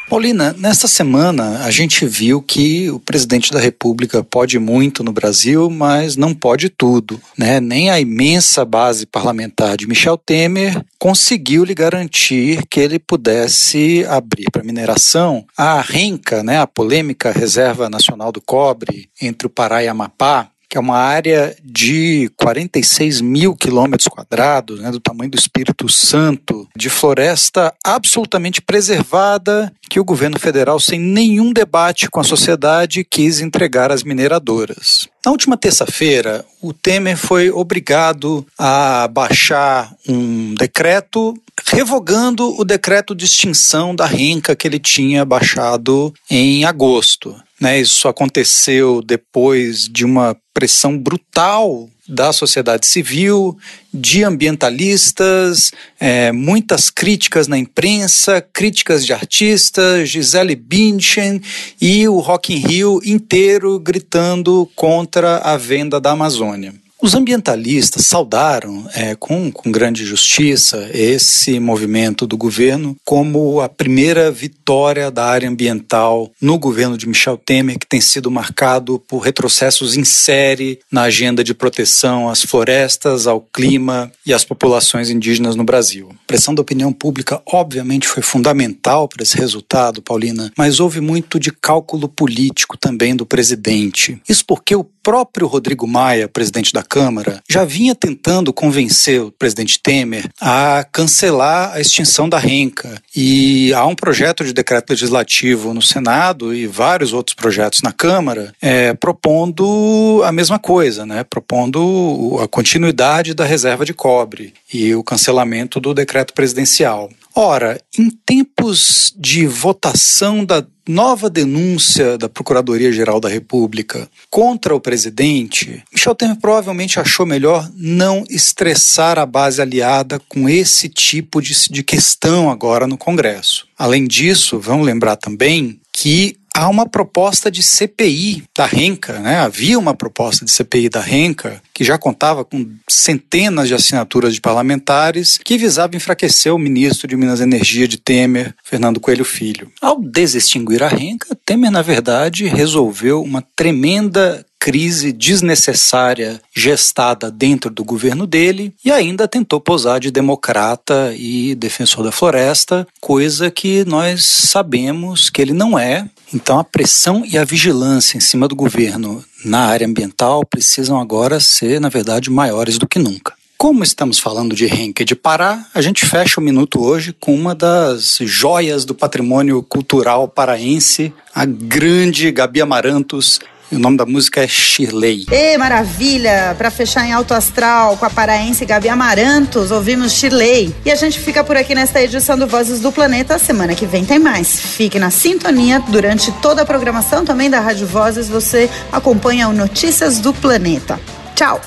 Paulina, 0.08 0.54
nesta 0.58 0.88
semana 0.88 1.64
a 1.64 1.70
gente 1.70 2.06
viu 2.06 2.40
que 2.40 2.90
o 2.90 2.98
presidente 2.98 3.52
da 3.52 3.60
República 3.60 4.24
pode 4.24 4.58
muito 4.58 5.04
no 5.04 5.12
Brasil, 5.12 5.68
mas 5.68 6.16
não 6.16 6.32
pode 6.32 6.70
tudo. 6.70 7.20
Né? 7.36 7.60
Nem 7.60 7.90
a 7.90 8.00
imensa 8.00 8.64
base 8.64 9.04
parlamentar 9.04 9.76
de 9.76 9.86
Michel 9.86 10.16
Temer 10.16 10.82
conseguiu 10.98 11.62
lhe 11.62 11.74
garantir 11.74 12.66
que 12.70 12.80
ele 12.80 12.98
pudesse 12.98 14.06
abrir 14.08 14.50
para 14.50 14.64
mineração 14.64 15.44
a 15.54 15.78
renca, 15.82 16.42
né, 16.42 16.58
a 16.58 16.66
polêmica 16.66 17.30
Reserva 17.30 17.90
Nacional 17.90 18.32
do 18.32 18.40
Cobre 18.40 19.10
entre 19.20 19.46
o 19.46 19.50
Pará 19.50 19.84
e 19.84 19.88
Amapá, 19.88 20.50
que 20.68 20.76
é 20.76 20.80
uma 20.80 20.98
área 20.98 21.56
de 21.64 22.30
46 22.36 23.20
mil 23.20 23.56
quilômetros 23.56 24.08
quadrados, 24.08 24.80
né, 24.80 24.90
do 24.90 25.00
tamanho 25.00 25.30
do 25.30 25.38
Espírito 25.38 25.88
Santo, 25.88 26.68
de 26.76 26.90
floresta 26.90 27.72
absolutamente 27.84 28.60
preservada, 28.60 29.72
que 29.88 29.98
o 29.98 30.04
governo 30.04 30.38
federal, 30.38 30.78
sem 30.78 31.00
nenhum 31.00 31.52
debate 31.52 32.10
com 32.10 32.20
a 32.20 32.24
sociedade, 32.24 33.04
quis 33.04 33.40
entregar 33.40 33.90
às 33.90 34.02
mineradoras. 34.02 35.08
Na 35.24 35.32
última 35.32 35.56
terça-feira, 35.56 36.44
o 36.60 36.72
Temer 36.72 37.16
foi 37.16 37.50
obrigado 37.50 38.46
a 38.58 39.08
baixar 39.08 39.94
um 40.06 40.54
decreto 40.54 41.34
revogando 41.66 42.58
o 42.58 42.64
decreto 42.64 43.14
de 43.14 43.24
extinção 43.24 43.94
da 43.94 44.06
renca 44.06 44.56
que 44.56 44.66
ele 44.66 44.78
tinha 44.78 45.24
baixado 45.24 46.12
em 46.30 46.64
agosto. 46.64 47.34
Né, 47.60 47.80
isso 47.80 48.06
aconteceu 48.06 49.02
depois 49.02 49.88
de 49.88 50.04
uma 50.04 50.36
pressão 50.54 50.96
brutal 50.96 51.88
da 52.08 52.32
sociedade 52.32 52.86
civil, 52.86 53.56
de 53.92 54.24
ambientalistas, 54.24 55.72
é, 56.00 56.32
muitas 56.32 56.88
críticas 56.88 57.46
na 57.46 57.58
imprensa, 57.58 58.40
críticas 58.40 59.04
de 59.04 59.12
artistas, 59.12 60.08
Gisele 60.08 60.56
Bündchen 60.56 61.42
e 61.80 62.08
o 62.08 62.18
Rock 62.18 62.54
in 62.54 62.58
Rio 62.58 63.00
inteiro 63.04 63.78
gritando 63.78 64.70
contra 64.74 65.38
a 65.38 65.56
venda 65.56 66.00
da 66.00 66.12
Amazônia. 66.12 66.74
Os 67.00 67.14
ambientalistas 67.14 68.06
saudaram 68.06 68.88
é, 68.92 69.14
com, 69.14 69.52
com 69.52 69.70
grande 69.70 70.04
justiça 70.04 70.90
esse 70.92 71.60
movimento 71.60 72.26
do 72.26 72.36
governo 72.36 72.96
como 73.04 73.60
a 73.60 73.68
primeira 73.68 74.32
vitória 74.32 75.08
da 75.08 75.24
área 75.24 75.48
ambiental 75.48 76.32
no 76.40 76.58
governo 76.58 76.98
de 76.98 77.08
Michel 77.08 77.36
Temer, 77.36 77.78
que 77.78 77.86
tem 77.86 78.00
sido 78.00 78.32
marcado 78.32 78.98
por 79.06 79.18
retrocessos 79.18 79.96
em 79.96 80.04
série 80.04 80.80
na 80.90 81.02
agenda 81.02 81.44
de 81.44 81.54
proteção 81.54 82.28
às 82.28 82.42
florestas, 82.42 83.28
ao 83.28 83.40
clima 83.40 84.10
e 84.26 84.34
às 84.34 84.44
populações 84.44 85.08
indígenas 85.08 85.54
no 85.54 85.62
Brasil. 85.62 86.08
A 86.10 86.26
pressão 86.26 86.52
da 86.52 86.62
opinião 86.62 86.92
pública, 86.92 87.40
obviamente, 87.46 88.08
foi 88.08 88.24
fundamental 88.24 89.06
para 89.06 89.22
esse 89.22 89.36
resultado, 89.36 90.02
Paulina, 90.02 90.52
mas 90.58 90.80
houve 90.80 91.00
muito 91.00 91.38
de 91.38 91.52
cálculo 91.52 92.08
político 92.08 92.76
também 92.76 93.14
do 93.14 93.24
presidente. 93.24 94.20
Isso 94.28 94.44
porque 94.44 94.74
o 94.74 94.82
próprio 95.08 95.46
Rodrigo 95.46 95.86
Maia, 95.86 96.28
presidente 96.28 96.70
da 96.70 96.82
Câmara, 96.82 97.42
já 97.48 97.64
vinha 97.64 97.94
tentando 97.94 98.52
convencer 98.52 99.22
o 99.22 99.32
presidente 99.32 99.80
Temer 99.82 100.28
a 100.38 100.84
cancelar 100.92 101.72
a 101.72 101.80
extinção 101.80 102.28
da 102.28 102.38
renca. 102.38 103.00
E 103.16 103.72
há 103.72 103.86
um 103.86 103.94
projeto 103.94 104.44
de 104.44 104.52
decreto 104.52 104.90
legislativo 104.90 105.72
no 105.72 105.80
Senado 105.80 106.54
e 106.54 106.66
vários 106.66 107.14
outros 107.14 107.34
projetos 107.34 107.80
na 107.80 107.90
Câmara 107.90 108.52
é, 108.60 108.92
propondo 108.92 110.20
a 110.26 110.30
mesma 110.30 110.58
coisa, 110.58 111.06
né? 111.06 111.24
propondo 111.24 112.38
a 112.42 112.46
continuidade 112.46 113.32
da 113.32 113.46
reserva 113.46 113.86
de 113.86 113.94
cobre 113.94 114.52
e 114.70 114.94
o 114.94 115.02
cancelamento 115.02 115.80
do 115.80 115.94
decreto 115.94 116.34
presidencial. 116.34 117.08
Ora, 117.34 117.80
em 117.98 118.10
tempos 118.10 119.14
de 119.16 119.46
votação 119.46 120.44
da 120.44 120.62
nova 120.88 121.28
denúncia 121.28 122.16
da 122.16 122.28
Procuradoria-Geral 122.28 123.20
da 123.20 123.28
República 123.28 124.10
contra 124.30 124.74
o 124.74 124.80
presidente, 124.80 125.84
Michel 125.92 126.14
Temer 126.14 126.38
provavelmente 126.40 126.98
achou 126.98 127.26
melhor 127.26 127.70
não 127.76 128.24
estressar 128.30 129.18
a 129.18 129.26
base 129.26 129.60
aliada 129.60 130.18
com 130.28 130.48
esse 130.48 130.88
tipo 130.88 131.42
de, 131.42 131.54
de 131.70 131.82
questão 131.82 132.50
agora 132.50 132.86
no 132.86 132.96
Congresso. 132.96 133.68
Além 133.78 134.06
disso, 134.06 134.58
vamos 134.58 134.86
lembrar 134.86 135.16
também 135.16 135.78
que 135.92 136.37
há 136.58 136.68
uma 136.68 136.88
proposta 136.88 137.52
de 137.52 137.62
CPI 137.62 138.42
da 138.56 138.66
Renca, 138.66 139.20
né? 139.20 139.38
Havia 139.38 139.78
uma 139.78 139.94
proposta 139.94 140.44
de 140.44 140.50
CPI 140.50 140.88
da 140.88 141.00
Renca 141.00 141.62
que 141.72 141.84
já 141.84 141.96
contava 141.96 142.44
com 142.44 142.68
centenas 142.88 143.68
de 143.68 143.74
assinaturas 143.74 144.34
de 144.34 144.40
parlamentares 144.40 145.38
que 145.38 145.56
visava 145.56 145.94
enfraquecer 145.94 146.52
o 146.52 146.58
ministro 146.58 147.06
de 147.06 147.16
Minas 147.16 147.38
e 147.38 147.44
Energia 147.44 147.86
de 147.86 147.96
Temer, 147.96 148.52
Fernando 148.64 148.98
Coelho 148.98 149.24
Filho. 149.24 149.70
Ao 149.80 150.00
desextinguir 150.00 150.82
a 150.82 150.88
Renca, 150.88 151.38
Temer, 151.46 151.70
na 151.70 151.82
verdade, 151.82 152.46
resolveu 152.46 153.22
uma 153.22 153.44
tremenda 153.54 154.44
crise 154.58 155.12
desnecessária 155.12 156.40
gestada 156.54 157.30
dentro 157.30 157.70
do 157.70 157.84
governo 157.84 158.26
dele 158.26 158.74
e 158.84 158.90
ainda 158.90 159.28
tentou 159.28 159.60
posar 159.60 160.00
de 160.00 160.10
democrata 160.10 161.14
e 161.16 161.54
defensor 161.54 162.02
da 162.02 162.10
floresta, 162.10 162.86
coisa 163.00 163.50
que 163.50 163.84
nós 163.84 164.24
sabemos 164.24 165.30
que 165.30 165.40
ele 165.40 165.52
não 165.52 165.78
é. 165.78 166.08
Então 166.32 166.58
a 166.58 166.64
pressão 166.64 167.24
e 167.24 167.38
a 167.38 167.44
vigilância 167.44 168.16
em 168.16 168.20
cima 168.20 168.46
do 168.46 168.54
governo 168.54 169.24
na 169.44 169.60
área 169.60 169.86
ambiental 169.86 170.44
precisam 170.44 171.00
agora 171.00 171.40
ser, 171.40 171.80
na 171.80 171.88
verdade, 171.88 172.30
maiores 172.30 172.78
do 172.78 172.86
que 172.86 172.98
nunca. 172.98 173.32
Como 173.56 173.82
estamos 173.82 174.20
falando 174.20 174.54
de 174.54 174.66
Henke 174.66 175.04
de 175.04 175.16
Pará, 175.16 175.66
a 175.74 175.80
gente 175.80 176.06
fecha 176.06 176.40
o 176.40 176.44
minuto 176.44 176.80
hoje 176.80 177.12
com 177.18 177.34
uma 177.34 177.56
das 177.56 178.18
joias 178.20 178.84
do 178.84 178.94
patrimônio 178.94 179.62
cultural 179.62 180.28
paraense, 180.28 181.12
a 181.34 181.44
grande 181.44 182.30
Gabi 182.30 182.60
Amarantos, 182.60 183.40
o 183.70 183.78
nome 183.78 183.96
da 183.96 184.06
música 184.06 184.42
é 184.42 184.48
Shirley. 184.48 185.26
Ê, 185.30 185.56
maravilha! 185.58 186.54
Para 186.56 186.70
fechar 186.70 187.06
em 187.06 187.12
alto 187.12 187.34
astral 187.34 187.96
com 187.96 188.04
a 188.04 188.10
paraense 188.10 188.64
Gabi 188.64 188.88
Amarantos, 188.88 189.70
ouvimos 189.70 190.12
Shirley. 190.12 190.74
E 190.84 190.90
a 190.90 190.94
gente 190.94 191.20
fica 191.20 191.44
por 191.44 191.56
aqui 191.56 191.74
nesta 191.74 192.02
edição 192.02 192.38
do 192.38 192.46
Vozes 192.46 192.80
do 192.80 192.90
Planeta. 192.90 193.38
Semana 193.38 193.74
que 193.74 193.86
vem 193.86 194.04
tem 194.04 194.18
mais. 194.18 194.58
Fique 194.58 194.98
na 194.98 195.10
sintonia 195.10 195.80
durante 195.88 196.32
toda 196.40 196.62
a 196.62 196.66
programação 196.66 197.24
também 197.24 197.50
da 197.50 197.60
Rádio 197.60 197.86
Vozes. 197.86 198.28
Você 198.28 198.70
acompanha 198.90 199.48
o 199.48 199.52
Notícias 199.52 200.18
do 200.18 200.32
Planeta. 200.32 200.98
Tchau! 201.34 201.60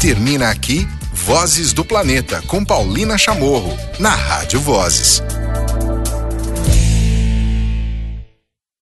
Termina 0.00 0.50
aqui 0.50 0.86
Vozes 1.12 1.72
do 1.72 1.84
Planeta 1.84 2.42
com 2.46 2.64
Paulina 2.64 3.16
Chamorro, 3.16 3.76
na 3.98 4.10
Rádio 4.10 4.60
Vozes. 4.60 5.22